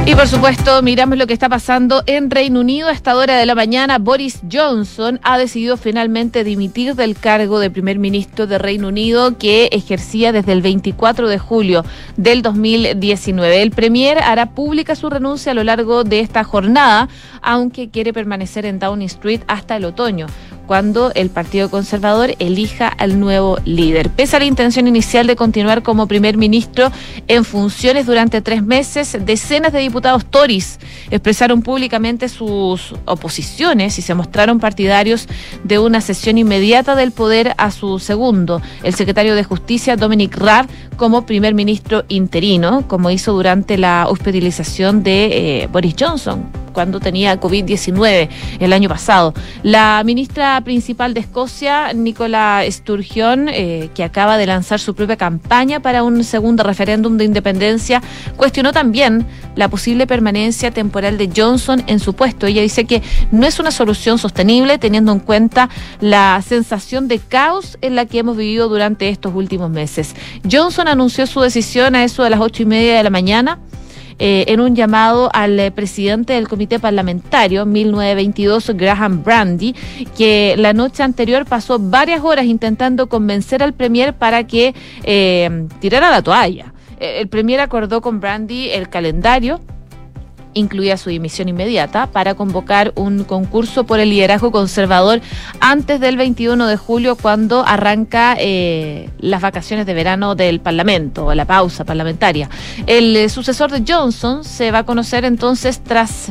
Y 0.05 0.17
por 0.17 0.27
supuesto, 0.27 0.83
miramos 0.83 1.17
lo 1.17 1.29
que 1.29 1.33
está 1.33 1.49
pasando 1.49 2.03
en 2.07 2.29
Reino 2.29 2.59
Unido. 2.59 2.89
A 2.89 2.93
esta 2.93 3.15
hora 3.15 3.37
de 3.39 3.47
la 3.47 3.55
mañana, 3.55 3.99
Boris 3.99 4.41
Johnson 4.51 5.21
ha 5.23 5.39
decidido 5.39 5.77
finalmente 5.77 6.43
dimitir 6.43 6.97
del 6.97 7.17
cargo 7.17 7.61
de 7.61 7.71
primer 7.71 8.01
ministro 8.01 8.49
de 8.49 8.59
Reino 8.59 8.89
Unido 8.89 9.39
que 9.39 9.67
ejercía 9.71 10.33
desde 10.33 10.53
el 10.53 10.61
24 10.61 11.29
de 11.29 11.39
julio 11.39 11.85
del 12.17 12.43
2019. 12.43 13.63
El 13.63 13.71
premier 13.71 14.19
hará 14.19 14.47
pública 14.47 14.97
su 14.97 15.09
renuncia 15.09 15.53
a 15.53 15.55
lo 15.55 15.63
largo 15.63 16.03
de 16.03 16.19
esta 16.19 16.43
jornada, 16.43 17.09
aunque 17.41 17.89
quiere 17.89 18.13
permanecer 18.13 18.67
en 18.67 18.81
Downing 18.81 19.07
Street 19.07 19.43
hasta 19.47 19.77
el 19.77 19.85
otoño 19.85 20.27
cuando 20.67 21.13
el 21.15 21.31
Partido 21.31 21.71
Conservador 21.71 22.35
elija 22.39 22.89
al 22.89 23.21
nuevo 23.21 23.59
líder. 23.65 24.11
Pese 24.11 24.37
a 24.37 24.39
la 24.39 24.47
intención 24.47 24.87
inicial 24.87 25.27
de 25.27 25.37
continuar 25.37 25.83
como 25.83 26.07
primer 26.07 26.37
ministro 26.37 26.91
en 27.29 27.45
funciones 27.45 28.07
durante 28.07 28.41
tres 28.41 28.63
meses, 28.63 29.19
decenas 29.25 29.73
de 29.73 29.81
Tories 30.01 30.79
expresaron 31.11 31.63
públicamente 31.63 32.29
sus 32.29 32.95
oposiciones 33.05 33.99
y 33.99 34.03
se 34.03 34.15
mostraron 34.15 34.61
partidarios 34.61 35.29
de 35.65 35.79
una 35.79 36.01
sesión 36.01 36.39
inmediata 36.39 36.95
del 36.95 37.13
poder 37.13 37.55
a 37.59 37.71
su 37.71 37.99
segundo, 37.99 38.63
el 38.83 38.95
secretario 38.95 39.35
de 39.35 39.45
Justicia 39.45 39.97
Dominic 39.97 40.37
Raab, 40.37 40.67
como 40.97 41.27
primer 41.27 41.55
ministro 41.55 42.05
interino, 42.09 42.87
como 42.89 43.11
hizo 43.11 43.33
durante 43.33 43.79
la 43.79 44.07
hospitalización 44.09 45.03
de 45.03 45.63
eh, 45.63 45.67
Boris 45.67 45.95
Johnson 45.99 46.63
cuando 46.73 47.01
tenía 47.01 47.41
COVID-19 47.41 48.29
el 48.61 48.73
año 48.73 48.89
pasado. 48.89 49.35
La 49.63 50.03
ministra 50.05 50.61
principal 50.63 51.15
de 51.15 51.21
Escocia, 51.21 51.93
Nicola 51.93 52.63
Sturgeon, 52.69 53.49
eh, 53.49 53.91
que 53.95 54.05
acaba 54.05 54.39
de 54.39 54.47
lanzar 54.47 54.81
su 54.81 54.95
propia 54.95 55.17
campaña 55.17 55.81
para 55.81 56.03
un 56.03 56.25
segundo 56.25 56.63
referéndum 56.63 57.17
de 57.17 57.25
independencia, 57.25 58.03
cuestionó 58.37 58.73
también 58.73 59.27
la 59.55 59.69
posible 59.69 60.07
permanencia 60.07 60.71
temporal 60.71 61.19
de 61.19 61.31
Johnson 61.35 61.83
en 61.87 62.01
su 62.01 62.15
puesto. 62.15 62.47
Ella 62.47 62.63
dice 62.63 62.85
que 62.85 63.03
no 63.31 63.47
es 63.47 63.59
una 63.61 63.71
solución 63.71 64.19
sostenible 64.19 64.79
teniendo 64.79 65.13
en 65.13 65.21
cuenta 65.21 65.69
la 66.01 66.43
sensación 66.47 67.09
de 67.09 67.19
caos 67.19 67.79
en 67.81 67.97
la 67.97 68.07
que 68.07 68.19
hemos 68.19 68.37
vivido 68.37 68.69
durante 68.69 69.09
estos 69.09 69.35
últimos 69.35 69.71
meses. 69.71 70.15
Johnson 70.51 70.89
anunció 70.89 71.27
su 71.27 71.41
decisión 71.41 71.95
a 71.95 72.05
eso 72.05 72.23
de 72.23 72.31
las 72.31 72.41
ocho 72.41 72.63
y 72.63 72.67
media 72.67 72.97
de 72.97 73.03
la 73.03 73.11
mañana 73.11 73.59
eh, 74.19 74.45
en 74.49 74.61
un 74.61 74.75
llamado 74.75 75.31
al 75.33 75.59
eh, 75.59 75.71
presidente 75.71 76.35
del 76.35 76.49
comité 76.49 76.79
parlamentario 76.79 77.67
1922, 77.67 78.71
Graham 78.75 79.23
Brandy, 79.23 79.75
que 80.17 80.55
la 80.59 80.73
noche 80.73 81.03
anterior 81.03 81.45
pasó 81.47 81.79
varias 81.79 82.23
horas 82.23 82.47
intentando 82.47 83.09
convencer 83.09 83.63
al 83.63 83.73
premier 83.73 84.15
para 84.15 84.47
que 84.47 84.75
eh, 85.03 85.67
tirara 85.81 86.11
la 86.11 86.23
toalla. 86.23 86.73
El 87.01 87.29
premier 87.29 87.59
acordó 87.59 88.01
con 88.01 88.21
Brandy 88.21 88.71
el 88.71 88.89
calendario 88.89 89.61
incluía 90.55 90.97
su 90.97 91.11
dimisión 91.11 91.49
inmediata 91.49 92.07
para 92.07 92.35
convocar 92.35 92.93
un 92.97 93.25
concurso 93.25 93.85
por 93.85 94.01
el 94.01 94.11
liderazgo 94.11 94.53
conservador 94.53 95.21
antes 95.61 96.01
del 96.01 96.17
21 96.17 96.67
de 96.67 96.77
julio 96.77 97.17
cuando 97.17 97.65
arranca 97.67 98.37
eh, 98.39 99.09
las 99.19 99.41
vacaciones 99.41 99.87
de 99.87 99.95
verano 99.95 100.35
del 100.35 100.61
Parlamento 100.61 101.27
o 101.27 101.35
la 101.35 101.45
pausa 101.45 101.85
parlamentaria. 101.85 102.49
El 102.87 103.17
eh, 103.17 103.29
sucesor 103.29 103.71
de 103.71 103.85
Johnson 103.87 104.45
se 104.45 104.71
va 104.71 104.79
a 104.79 104.85
conocer 104.85 105.25
entonces 105.25 105.81
tras 105.83 106.31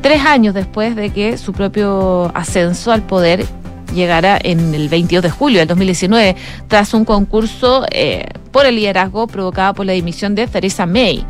tres 0.00 0.24
años 0.24 0.54
después 0.54 0.96
de 0.96 1.10
que 1.10 1.38
su 1.38 1.52
propio 1.52 2.30
ascenso 2.34 2.92
al 2.92 3.02
poder 3.02 3.46
llegara 3.94 4.38
en 4.42 4.74
el 4.74 4.88
22 4.88 5.22
de 5.22 5.30
julio 5.30 5.58
del 5.60 5.68
2019 5.68 6.36
tras 6.68 6.94
un 6.94 7.04
concurso 7.04 7.86
eh, 7.90 8.26
por 8.52 8.66
el 8.66 8.76
liderazgo 8.76 9.26
provocado 9.26 9.74
por 9.74 9.86
la 9.86 9.92
dimisión 9.92 10.34
de 10.34 10.46
Theresa 10.46 10.86
May. 10.86 11.24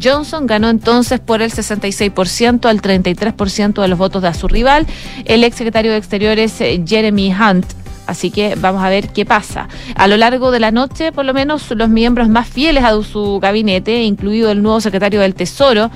Johnson 0.00 0.46
ganó 0.46 0.70
entonces 0.70 1.20
por 1.20 1.42
el 1.42 1.52
66% 1.52 2.66
al 2.66 2.80
33% 2.80 3.82
de 3.82 3.88
los 3.88 3.98
votos 3.98 4.22
de 4.22 4.32
su 4.32 4.48
rival, 4.48 4.86
el 5.24 5.44
ex 5.44 5.56
secretario 5.56 5.90
de 5.90 5.98
Exteriores 5.98 6.60
eh, 6.60 6.82
Jeremy 6.86 7.34
Hunt. 7.34 7.66
Así 8.06 8.30
que 8.30 8.54
vamos 8.54 8.82
a 8.82 8.88
ver 8.88 9.10
qué 9.10 9.26
pasa. 9.26 9.68
A 9.94 10.08
lo 10.08 10.16
largo 10.16 10.50
de 10.50 10.60
la 10.60 10.70
noche, 10.70 11.12
por 11.12 11.26
lo 11.26 11.34
menos 11.34 11.70
los 11.72 11.90
miembros 11.90 12.30
más 12.30 12.48
fieles 12.48 12.82
a 12.82 13.02
su 13.02 13.38
gabinete, 13.38 14.02
incluido 14.02 14.50
el 14.50 14.62
nuevo 14.62 14.80
secretario 14.80 15.20
del 15.20 15.34
Tesoro, 15.34 15.90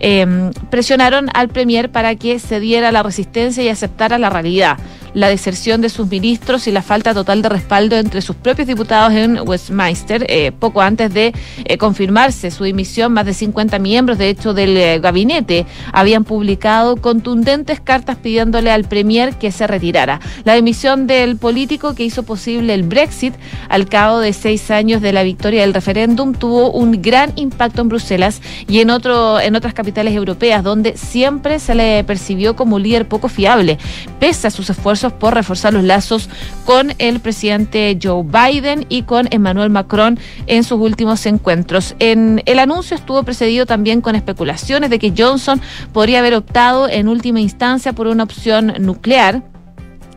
eh, 0.00 0.50
presionaron 0.68 1.30
al 1.32 1.48
Premier 1.48 1.90
para 1.90 2.16
que 2.16 2.38
cediera 2.38 2.92
la 2.92 3.02
resistencia 3.02 3.62
y 3.62 3.70
aceptara 3.70 4.18
la 4.18 4.28
realidad 4.28 4.76
la 5.14 5.28
deserción 5.28 5.80
de 5.80 5.88
sus 5.88 6.08
ministros 6.08 6.66
y 6.66 6.72
la 6.72 6.82
falta 6.82 7.14
total 7.14 7.40
de 7.40 7.48
respaldo 7.48 7.96
entre 7.96 8.20
sus 8.20 8.36
propios 8.36 8.68
diputados 8.68 9.12
en 9.12 9.38
Westminster. 9.48 10.26
Eh, 10.28 10.52
poco 10.52 10.80
antes 10.80 11.14
de 11.14 11.32
eh, 11.64 11.78
confirmarse 11.78 12.50
su 12.50 12.64
dimisión, 12.64 13.12
más 13.12 13.24
de 13.24 13.34
50 13.34 13.78
miembros, 13.78 14.18
de 14.18 14.28
hecho, 14.28 14.52
del 14.52 14.76
eh, 14.76 14.98
gabinete 14.98 15.66
habían 15.92 16.24
publicado 16.24 16.96
contundentes 16.96 17.80
cartas 17.80 18.16
pidiéndole 18.16 18.70
al 18.70 18.84
Premier 18.84 19.36
que 19.36 19.52
se 19.52 19.66
retirara. 19.66 20.20
La 20.44 20.54
dimisión 20.54 21.06
del 21.06 21.36
político 21.36 21.94
que 21.94 22.04
hizo 22.04 22.24
posible 22.24 22.74
el 22.74 22.82
Brexit 22.82 23.34
al 23.68 23.88
cabo 23.88 24.18
de 24.18 24.32
seis 24.32 24.70
años 24.70 25.00
de 25.00 25.12
la 25.12 25.22
victoria 25.22 25.62
del 25.62 25.74
referéndum 25.74 26.34
tuvo 26.34 26.72
un 26.72 27.00
gran 27.00 27.32
impacto 27.36 27.82
en 27.82 27.88
Bruselas 27.88 28.40
y 28.68 28.80
en, 28.80 28.90
otro, 28.90 29.40
en 29.40 29.54
otras 29.54 29.74
capitales 29.74 30.14
europeas, 30.14 30.64
donde 30.64 30.96
siempre 30.96 31.58
se 31.58 31.74
le 31.74 32.02
percibió 32.04 32.56
como 32.56 32.76
un 32.76 32.82
líder 32.82 33.06
poco 33.06 33.28
fiable, 33.28 33.78
pese 34.18 34.48
a 34.48 34.50
sus 34.50 34.68
esfuerzos 34.70 35.03
por 35.12 35.34
reforzar 35.34 35.72
los 35.74 35.84
lazos 35.84 36.28
con 36.64 36.92
el 36.98 37.20
presidente 37.20 37.98
Joe 38.02 38.24
Biden 38.24 38.86
y 38.88 39.02
con 39.02 39.28
Emmanuel 39.30 39.70
Macron 39.70 40.18
en 40.46 40.64
sus 40.64 40.80
últimos 40.80 41.26
encuentros. 41.26 41.94
En 41.98 42.42
el 42.46 42.58
anuncio 42.58 42.96
estuvo 42.96 43.22
precedido 43.22 43.66
también 43.66 44.00
con 44.00 44.14
especulaciones 44.14 44.90
de 44.90 44.98
que 44.98 45.12
Johnson 45.16 45.60
podría 45.92 46.20
haber 46.20 46.34
optado 46.34 46.88
en 46.88 47.08
última 47.08 47.40
instancia 47.40 47.92
por 47.92 48.06
una 48.06 48.24
opción 48.24 48.74
nuclear 48.80 49.53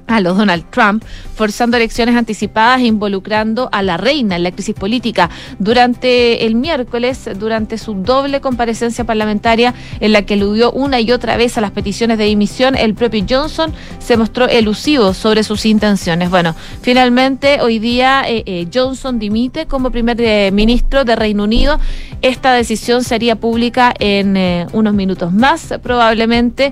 a 0.08 0.20
los 0.20 0.38
Donald 0.38 0.66
Trump, 0.72 1.04
forzando 1.36 1.78
elecciones 1.78 2.16
anticipadas 2.16 2.82
e 2.82 2.86
involucrando 2.86 3.70
a 3.72 3.84
la 3.84 3.98
reina 3.98 4.38
en 4.38 4.44
la 4.44 4.52
crisis 4.52 4.76
política. 4.76 5.30
Durante 5.60 6.46
el 6.46 6.56
miércoles, 6.56 7.30
durante 7.38 7.78
su 7.78 7.94
doble 7.94 8.42
comparecencia 8.42 9.04
parlamentaria 9.04 9.74
en 10.00 10.14
la 10.14 10.24
que 10.24 10.36
eludió 10.36 10.72
una 10.72 11.00
y 11.00 11.12
otra 11.12 11.38
vez 11.38 11.58
a 11.58 11.62
las 11.62 11.72
peticiones 11.72 12.18
de 12.18 12.26
dimisión, 12.26 12.76
el 12.76 12.94
propio 12.94 13.26
Johnson 13.28 13.74
se 14.00 14.18
mostró 14.18 14.48
elusivo 14.48 15.14
sobre 15.14 15.44
sus 15.44 15.66
intenciones. 15.66 16.30
Bueno, 16.30 16.56
finalmente 16.82 17.62
hoy 17.62 17.80
día 17.80 18.24
eh, 18.28 18.44
eh, 18.46 18.68
Johnson 18.74 19.20
dimite 19.20 19.66
como 19.66 19.92
primer 19.92 20.20
eh, 20.22 20.52
ministro 20.52 21.04
de 21.04 21.16
Reino 21.16 21.44
Unido. 21.44 21.80
Esta 22.22 22.54
decisión 22.54 23.04
sería 23.04 23.36
pública 23.36 23.94
en 24.00 24.68
unos 24.74 24.94
minutos 24.94 25.32
más, 25.32 25.74
probablemente 25.84 26.72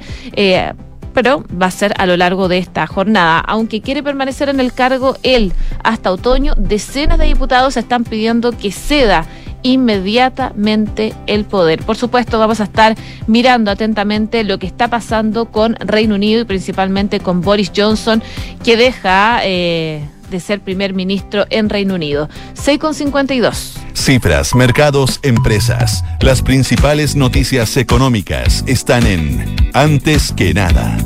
pero 1.16 1.44
va 1.50 1.68
a 1.68 1.72
ser 1.72 1.94
a 1.98 2.06
lo 2.06 2.16
largo 2.18 2.48
de 2.48 2.60
esta 2.60 2.86
jornada. 2.86 3.40
Aunque 3.40 3.82
quiere 3.82 4.04
permanecer 4.04 4.50
en 4.50 4.60
el 4.60 4.74
cargo 4.74 5.16
él 5.24 5.54
hasta 5.84 6.12
otoño, 6.12 6.54
decenas 6.58 7.18
de 7.18 7.26
diputados 7.26 7.78
están 7.78 8.04
pidiendo 8.04 8.52
que 8.52 8.72
ceda 8.72 9.26
inmediatamente 9.64 11.14
el 11.26 11.46
poder. 11.46 11.82
Por 11.82 11.96
supuesto, 11.96 12.38
vamos 12.38 12.60
a 12.60 12.66
estar 12.66 12.96
mirando 13.26 13.72
atentamente 13.72 14.44
lo 14.44 14.60
que 14.60 14.68
está 14.68 14.90
pasando 14.90 15.46
con 15.46 15.76
Reino 15.80 16.16
Unido 16.16 16.42
y 16.42 16.46
principalmente 16.46 17.20
con 17.20 17.42
Boris 17.42 17.72
Johnson, 17.76 18.22
que 18.64 18.78
deja 18.78 19.40
eh, 19.44 20.08
de 20.36 20.42
ser 20.42 20.60
primer 20.60 20.94
ministro 20.94 21.46
en 21.50 21.70
Reino 21.70 21.96
Unido. 21.96 22.30
6,52. 22.56 23.74
Cifras, 23.94 24.54
mercados, 24.54 25.20
empresas. 25.24 26.04
Las 26.20 26.42
principales 26.42 27.16
noticias 27.16 27.78
económicas 27.78 28.64
están 28.68 29.08
en 29.08 29.56
Antes 29.74 30.34
que 30.34 30.54
nada. 30.54 30.98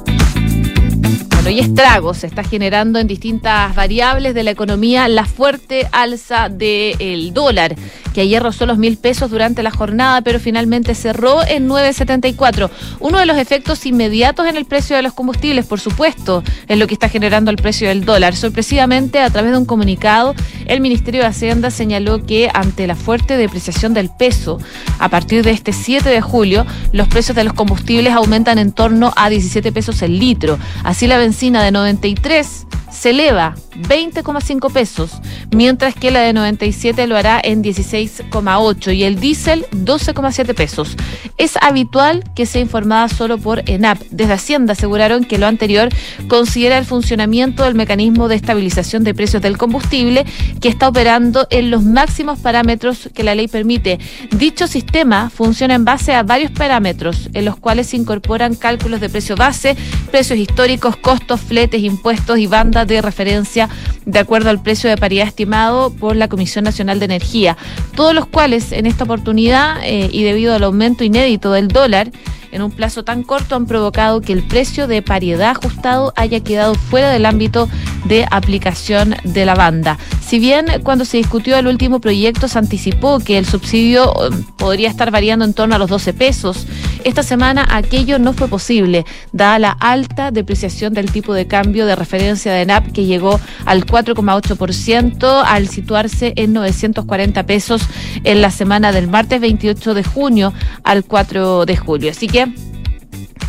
Bueno, 1.41 1.51
y 1.51 1.61
estragos 1.61 2.17
se 2.17 2.27
está 2.27 2.43
generando 2.43 2.99
en 2.99 3.07
distintas 3.07 3.73
variables 3.73 4.33
de 4.33 4.43
la 4.43 4.51
economía 4.51 5.07
la 5.07 5.23
fuerte 5.23 5.87
alza 5.93 6.49
del 6.49 7.33
dólar, 7.33 7.77
que 8.13 8.19
ayer 8.19 8.43
rozó 8.43 8.65
los 8.65 8.77
mil 8.77 8.97
pesos 8.97 9.31
durante 9.31 9.63
la 9.63 9.71
jornada, 9.71 10.21
pero 10.21 10.41
finalmente 10.41 10.93
cerró 10.95 11.41
en 11.47 11.69
9,74. 11.69 12.69
Uno 12.99 13.19
de 13.19 13.25
los 13.25 13.37
efectos 13.37 13.85
inmediatos 13.85 14.47
en 14.47 14.57
el 14.57 14.65
precio 14.65 14.97
de 14.97 15.01
los 15.01 15.13
combustibles, 15.13 15.65
por 15.65 15.79
supuesto, 15.79 16.43
es 16.67 16.77
lo 16.77 16.87
que 16.87 16.95
está 16.95 17.07
generando 17.07 17.51
el 17.51 17.57
precio 17.57 17.87
del 17.87 18.03
dólar. 18.03 18.35
Sorpresivamente, 18.35 19.21
a 19.21 19.29
través 19.29 19.53
de 19.53 19.59
un 19.59 19.65
comunicado, 19.65 20.35
el 20.65 20.81
Ministerio 20.81 21.21
de 21.21 21.27
Hacienda 21.27 21.71
señaló 21.71 22.25
que 22.25 22.49
ante 22.53 22.85
la 22.85 22.95
fuerte 22.95 23.37
depreciación 23.37 23.93
del 23.93 24.09
peso, 24.09 24.59
a 24.99 25.07
partir 25.07 25.43
de 25.43 25.51
este 25.51 25.71
7 25.71 26.09
de 26.09 26.19
julio, 26.19 26.65
los 26.91 27.07
precios 27.07 27.37
de 27.37 27.45
los 27.45 27.53
combustibles 27.53 28.13
aumentan 28.13 28.59
en 28.59 28.73
torno 28.73 29.13
a 29.15 29.29
17 29.29 29.71
pesos 29.71 30.01
el 30.01 30.19
litro. 30.19 30.59
Así 30.83 31.07
la 31.07 31.17
benzina 31.39 31.63
de 31.63 31.71
93 31.71 32.67
se 32.91 33.11
eleva 33.11 33.55
20,5 33.87 34.71
pesos, 34.71 35.11
mientras 35.51 35.95
que 35.95 36.11
la 36.11 36.19
de 36.21 36.33
97 36.33 37.07
lo 37.07 37.15
hará 37.15 37.39
en 37.41 37.63
16,8 37.63 38.95
y 38.95 39.03
el 39.03 39.19
diésel 39.19 39.65
12,7 39.71 40.53
pesos. 40.53 40.95
Es 41.37 41.55
habitual 41.61 42.23
que 42.35 42.45
sea 42.45 42.61
informada 42.61 43.07
solo 43.07 43.37
por 43.37 43.63
ENAP. 43.69 43.99
Desde 44.11 44.33
Hacienda 44.33 44.73
aseguraron 44.73 45.23
que 45.23 45.37
lo 45.37 45.47
anterior 45.47 45.89
considera 46.27 46.77
el 46.77 46.85
funcionamiento 46.85 47.63
del 47.63 47.75
mecanismo 47.75 48.27
de 48.27 48.35
estabilización 48.35 49.03
de 49.03 49.13
precios 49.13 49.41
del 49.41 49.57
combustible 49.57 50.25
que 50.59 50.67
está 50.67 50.89
operando 50.89 51.47
en 51.49 51.71
los 51.71 51.83
máximos 51.83 52.39
parámetros 52.39 53.09
que 53.13 53.23
la 53.23 53.35
ley 53.35 53.47
permite. 53.47 53.99
Dicho 54.31 54.67
sistema 54.67 55.29
funciona 55.29 55.75
en 55.75 55.85
base 55.85 56.13
a 56.13 56.23
varios 56.23 56.51
parámetros 56.51 57.29
en 57.33 57.45
los 57.45 57.55
cuales 57.55 57.87
se 57.87 57.97
incorporan 57.97 58.55
cálculos 58.55 58.99
de 58.99 59.09
precio 59.09 59.35
base, 59.35 59.77
precios 60.11 60.39
históricos, 60.39 60.97
costos, 60.97 61.18
fletes, 61.37 61.81
impuestos 61.83 62.37
y 62.37 62.47
bandas 62.47 62.87
de 62.87 63.01
referencia 63.01 63.69
de 64.05 64.19
acuerdo 64.19 64.49
al 64.49 64.61
precio 64.61 64.89
de 64.89 64.97
paridad 64.97 65.27
estimado 65.27 65.91
por 65.91 66.15
la 66.15 66.27
Comisión 66.27 66.63
Nacional 66.63 66.99
de 66.99 67.05
Energía, 67.05 67.57
todos 67.95 68.13
los 68.13 68.25
cuales 68.25 68.71
en 68.71 68.85
esta 68.85 69.03
oportunidad 69.03 69.77
eh, 69.83 70.09
y 70.11 70.23
debido 70.23 70.55
al 70.55 70.63
aumento 70.63 71.03
inédito 71.03 71.51
del 71.51 71.67
dólar, 71.67 72.11
en 72.51 72.61
un 72.61 72.71
plazo 72.71 73.03
tan 73.03 73.23
corto 73.23 73.55
han 73.55 73.67
provocado 73.67 74.21
que 74.21 74.33
el 74.33 74.43
precio 74.43 74.87
de 74.87 75.01
pariedad 75.01 75.51
ajustado 75.51 76.13
haya 76.15 76.39
quedado 76.39 76.73
fuera 76.73 77.11
del 77.11 77.25
ámbito 77.25 77.69
de 78.05 78.25
aplicación 78.29 79.15
de 79.23 79.45
la 79.45 79.55
banda. 79.55 79.97
Si 80.21 80.39
bien 80.39 80.67
cuando 80.83 81.05
se 81.05 81.17
discutió 81.17 81.57
el 81.57 81.67
último 81.67 81.99
proyecto 81.99 82.47
se 82.47 82.59
anticipó 82.59 83.19
que 83.19 83.37
el 83.37 83.45
subsidio 83.45 84.13
um, 84.13 84.43
podría 84.57 84.89
estar 84.89 85.11
variando 85.11 85.45
en 85.45 85.53
torno 85.53 85.75
a 85.75 85.79
los 85.79 85.89
12 85.89 86.13
pesos, 86.13 86.67
esta 87.03 87.23
semana 87.23 87.65
aquello 87.69 88.19
no 88.19 88.33
fue 88.33 88.47
posible, 88.47 89.05
dada 89.31 89.59
la 89.59 89.71
alta 89.71 90.31
depreciación 90.31 90.93
del 90.93 91.11
tipo 91.11 91.33
de 91.33 91.47
cambio 91.47 91.85
de 91.85 91.95
referencia 91.95 92.53
de 92.53 92.65
NAP 92.65 92.91
que 92.91 93.05
llegó 93.05 93.39
al 93.65 93.85
4,8% 93.85 95.43
al 95.45 95.67
situarse 95.67 96.33
en 96.35 96.53
940 96.53 97.43
pesos 97.45 97.81
en 98.23 98.41
la 98.41 98.51
semana 98.51 98.91
del 98.91 99.07
martes 99.07 99.41
28 99.41 99.93
de 99.93 100.03
junio 100.03 100.53
al 100.83 101.03
4 101.05 101.65
de 101.65 101.77
julio. 101.77 102.11
Así 102.11 102.27
que 102.27 102.53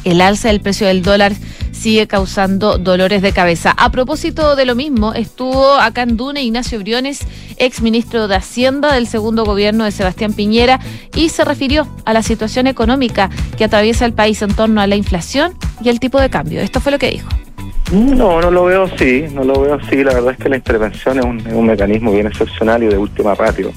el 0.05 0.21
alza 0.21 0.49
del 0.49 0.61
precio 0.61 0.87
del 0.87 1.03
dólar 1.03 1.33
sigue 1.73 2.07
causando 2.07 2.79
dolores 2.79 3.23
de 3.23 3.33
cabeza. 3.33 3.75
A 3.77 3.91
propósito 3.91 4.55
de 4.55 4.67
lo 4.67 4.75
mismo, 4.75 5.15
estuvo 5.15 5.75
acá 5.75 6.03
en 6.03 6.17
Dune 6.17 6.43
Ignacio 6.43 6.79
Briones, 6.79 7.21
ex 7.57 7.81
ministro 7.81 8.29
de 8.29 8.37
Hacienda 8.37 8.93
del 8.93 9.07
segundo 9.07 9.45
gobierno 9.45 9.85
de 9.85 9.91
Sebastián 9.91 10.35
Piñera, 10.35 10.79
y 11.15 11.31
se 11.31 11.45
refirió 11.45 11.89
a 12.05 12.13
la 12.13 12.23
situación 12.23 12.67
económica 12.67 13.31
que 13.57 13.65
atraviesa 13.65 14.05
el 14.05 14.13
país 14.13 14.43
en 14.43 14.55
torno 14.55 14.81
a 14.81 14.87
la 14.87 14.97
inflación 14.97 15.55
y 15.83 15.89
el 15.89 16.01
tipo 16.01 16.21
de 16.21 16.29
cambio. 16.29 16.61
Esto 16.61 16.81
fue 16.81 16.93
lo 16.93 16.99
que 16.99 17.11
dijo. 17.11 17.29
No, 17.93 18.41
no 18.41 18.51
lo 18.51 18.67
veo 18.67 18.85
así, 18.85 19.25
no 19.33 19.43
lo 19.43 19.61
veo 19.61 19.75
así. 19.75 20.05
La 20.05 20.15
verdad 20.15 20.33
es 20.33 20.39
que 20.39 20.49
la 20.49 20.57
intervención 20.57 21.19
es 21.19 21.25
un, 21.25 21.67
mecanismo 21.67 22.13
bien 22.13 22.27
excepcional 22.27 22.83
y 22.83 22.87
de 22.87 22.97
última 22.97 23.35
ratio 23.35 23.73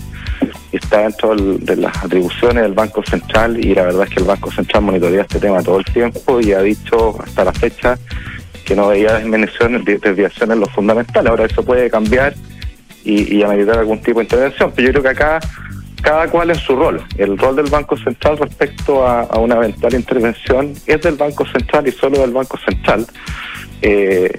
está 0.78 1.02
dentro 1.02 1.36
de 1.36 1.76
las 1.76 1.96
atribuciones 2.04 2.64
del 2.64 2.74
Banco 2.74 3.04
Central 3.04 3.64
y 3.64 3.74
la 3.76 3.84
verdad 3.84 4.04
es 4.04 4.10
que 4.10 4.20
el 4.20 4.26
Banco 4.26 4.52
Central 4.52 4.84
monitorea 4.84 5.22
este 5.22 5.40
tema 5.40 5.62
todo 5.62 5.80
el 5.80 5.86
tiempo 5.86 6.40
y 6.40 6.54
ha 6.54 6.62
dicho 6.62 7.22
hasta 7.22 7.44
la 7.46 7.54
fecha 7.54 7.98
que 8.66 8.76
no 8.76 8.88
veía 8.88 9.20
desviaciones, 9.20 9.84
en 9.86 10.60
lo 10.60 10.68
fundamental. 10.68 11.28
Ahora 11.28 11.46
eso 11.46 11.64
puede 11.64 11.90
cambiar 11.90 12.34
y, 13.04 13.38
y 13.38 13.44
ameritar 13.44 13.80
algún 13.80 14.02
tipo 14.02 14.20
de 14.20 14.26
intervención, 14.26 14.72
pero 14.76 14.88
yo 14.88 14.92
creo 14.94 15.04
que 15.04 15.10
acá 15.10 15.40
cada 16.02 16.28
cual 16.28 16.50
en 16.50 16.58
su 16.58 16.76
rol. 16.76 17.02
El 17.18 17.38
rol 17.38 17.56
del 17.56 17.70
Banco 17.70 17.98
Central 17.98 18.38
respecto 18.38 19.08
a, 19.08 19.22
a 19.22 19.40
una 19.40 19.56
eventual 19.56 19.94
intervención 19.94 20.74
es 20.86 21.02
del 21.02 21.16
Banco 21.16 21.46
Central 21.46 21.88
y 21.88 21.92
solo 21.92 22.20
del 22.20 22.32
Banco 22.32 22.58
Central. 22.58 23.08
Eh, 23.82 24.32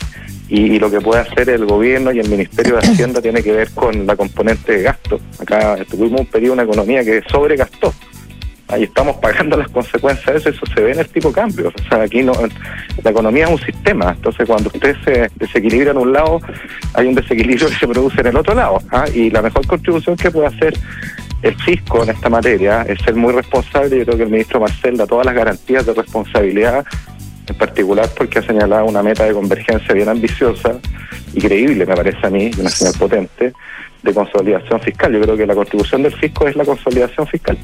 y, 0.48 0.78
lo 0.78 0.90
que 0.90 1.00
puede 1.00 1.22
hacer 1.22 1.48
el 1.48 1.64
gobierno 1.64 2.12
y 2.12 2.20
el 2.20 2.28
Ministerio 2.28 2.76
de 2.76 2.80
Hacienda 2.80 3.22
tiene 3.22 3.42
que 3.42 3.52
ver 3.52 3.70
con 3.70 4.06
la 4.06 4.14
componente 4.16 4.72
de 4.72 4.82
gasto. 4.82 5.20
Acá 5.38 5.76
tuvimos 5.90 6.20
un 6.20 6.26
periodo 6.26 6.54
una 6.54 6.64
economía 6.64 7.02
que 7.02 7.22
sobregastó. 7.30 7.94
Ahí 8.68 8.84
estamos 8.84 9.16
pagando 9.16 9.56
las 9.56 9.68
consecuencias 9.68 10.26
de 10.26 10.38
eso, 10.38 10.48
eso 10.48 10.74
se 10.74 10.80
ve 10.80 10.92
en 10.92 10.98
el 10.98 11.08
tipo 11.08 11.28
de 11.28 11.34
cambio. 11.34 11.68
O 11.68 11.88
sea, 11.88 12.02
aquí 12.02 12.22
no, 12.22 12.32
la 13.02 13.10
economía 13.10 13.44
es 13.44 13.50
un 13.50 13.58
sistema, 13.58 14.12
entonces 14.16 14.46
cuando 14.46 14.70
usted 14.72 14.96
se 15.04 15.30
desequilibra 15.36 15.90
en 15.90 15.98
un 15.98 16.12
lado, 16.12 16.40
hay 16.94 17.06
un 17.06 17.14
desequilibrio 17.14 17.68
que 17.68 17.74
se 17.74 17.86
produce 17.86 18.20
en 18.20 18.28
el 18.28 18.36
otro 18.36 18.54
lado. 18.54 18.78
¿ah? 18.90 19.04
Y 19.14 19.30
la 19.30 19.42
mejor 19.42 19.66
contribución 19.66 20.16
que 20.16 20.30
puede 20.30 20.48
hacer 20.48 20.74
el 21.42 21.54
fisco 21.56 22.02
en 22.02 22.10
esta 22.10 22.30
materia 22.30 22.82
es 22.82 22.98
ser 23.02 23.14
muy 23.14 23.32
responsable. 23.32 23.98
Yo 23.98 24.04
creo 24.04 24.16
que 24.16 24.22
el 24.24 24.30
ministro 24.30 24.60
Marcel 24.60 24.96
da 24.96 25.06
todas 25.06 25.26
las 25.26 25.34
garantías 25.34 25.84
de 25.84 25.92
responsabilidad 25.92 26.84
en 27.46 27.54
particular 27.56 28.08
porque 28.16 28.38
ha 28.38 28.42
señalado 28.42 28.86
una 28.86 29.02
meta 29.02 29.24
de 29.24 29.32
convergencia 29.32 29.94
bien 29.94 30.08
ambiciosa 30.08 30.78
y 31.32 31.40
creíble, 31.40 31.84
me 31.84 31.94
parece 31.94 32.26
a 32.26 32.30
mí, 32.30 32.50
una 32.58 32.70
señal 32.70 32.94
potente 32.98 33.52
de 34.02 34.14
consolidación 34.14 34.80
fiscal. 34.80 35.12
Yo 35.12 35.20
creo 35.20 35.36
que 35.36 35.46
la 35.46 35.54
contribución 35.54 36.02
del 36.02 36.12
fisco 36.12 36.46
es 36.46 36.56
la 36.56 36.64
consolidación 36.64 37.26
fiscal. 37.26 37.58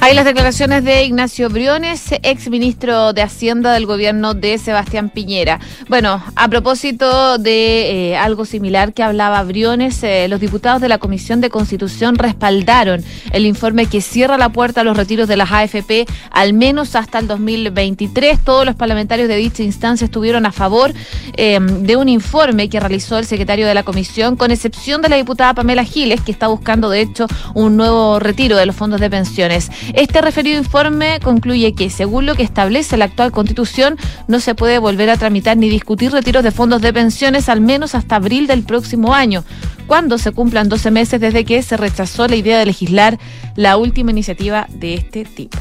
Hay 0.00 0.14
las 0.14 0.24
declaraciones 0.24 0.84
de 0.84 1.04
Ignacio 1.04 1.48
Briones, 1.48 2.12
ex 2.22 2.48
ministro 2.50 3.12
de 3.12 3.22
Hacienda 3.22 3.72
del 3.72 3.86
gobierno 3.86 4.34
de 4.34 4.58
Sebastián 4.58 5.08
Piñera. 5.10 5.58
Bueno, 5.88 6.22
a 6.36 6.48
propósito 6.48 7.38
de 7.38 8.10
eh, 8.10 8.16
algo 8.16 8.44
similar 8.44 8.92
que 8.92 9.02
hablaba 9.02 9.42
Briones, 9.42 10.02
eh, 10.02 10.28
los 10.28 10.38
diputados 10.38 10.80
de 10.80 10.88
la 10.88 10.98
Comisión 10.98 11.40
de 11.40 11.50
Constitución 11.50 12.16
respaldaron 12.16 13.02
el 13.32 13.46
informe 13.46 13.86
que 13.86 14.00
cierra 14.00 14.38
la 14.38 14.50
puerta 14.50 14.82
a 14.82 14.84
los 14.84 14.96
retiros 14.96 15.28
de 15.28 15.36
las 15.36 15.50
AFP 15.50 16.06
al 16.30 16.52
menos 16.52 16.94
hasta 16.94 17.18
el 17.18 17.26
2023. 17.26 18.40
Todos 18.44 18.66
los 18.66 18.76
parlamentarios 18.76 19.28
de 19.28 19.36
dicha 19.36 19.62
instancia 19.62 20.04
estuvieron 20.04 20.46
a 20.46 20.52
favor 20.52 20.92
eh, 21.36 21.58
de 21.60 21.96
un 21.96 22.08
informe 22.08 22.68
que 22.68 22.78
realizó 22.78 23.18
el 23.18 23.24
secretario 23.24 23.66
de 23.66 23.74
la 23.74 23.82
Comisión, 23.82 24.36
con 24.36 24.50
excepción 24.50 25.00
de 25.02 25.08
la 25.08 25.16
diputada 25.16 25.54
Pamela 25.54 25.84
Giles, 25.84 26.20
que 26.20 26.32
está 26.32 26.48
buscando 26.48 26.90
de 26.90 27.00
hecho 27.00 27.26
un 27.54 27.76
nuevo 27.76 28.18
retiro 28.18 28.56
de 28.56 28.66
los 28.66 28.76
fondos 28.76 29.00
de 29.00 29.10
pensiones. 29.10 29.70
Este 29.94 30.20
referido 30.20 30.58
informe 30.58 31.20
concluye 31.22 31.74
que, 31.74 31.90
según 31.90 32.26
lo 32.26 32.34
que 32.34 32.42
establece 32.42 32.96
la 32.96 33.06
actual 33.06 33.32
constitución, 33.32 33.96
no 34.28 34.40
se 34.40 34.54
puede 34.54 34.78
volver 34.78 35.10
a 35.10 35.16
tramitar 35.16 35.56
ni 35.56 35.68
discutir 35.68 36.12
retiros 36.12 36.42
de 36.42 36.50
fondos 36.50 36.82
de 36.82 36.92
pensiones 36.92 37.48
al 37.48 37.60
menos 37.60 37.94
hasta 37.94 38.16
abril 38.16 38.46
del 38.46 38.62
próximo 38.64 39.14
año, 39.14 39.44
cuando 39.86 40.18
se 40.18 40.32
cumplan 40.32 40.68
12 40.68 40.90
meses 40.90 41.20
desde 41.20 41.44
que 41.44 41.62
se 41.62 41.76
rechazó 41.76 42.26
la 42.28 42.36
idea 42.36 42.58
de 42.58 42.66
legislar 42.66 43.18
la 43.54 43.76
última 43.76 44.10
iniciativa 44.10 44.66
de 44.70 44.94
este 44.94 45.24
tipo. 45.24 45.58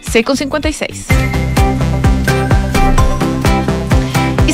C 0.00 0.24
con 0.24 0.36
56. 0.36 1.06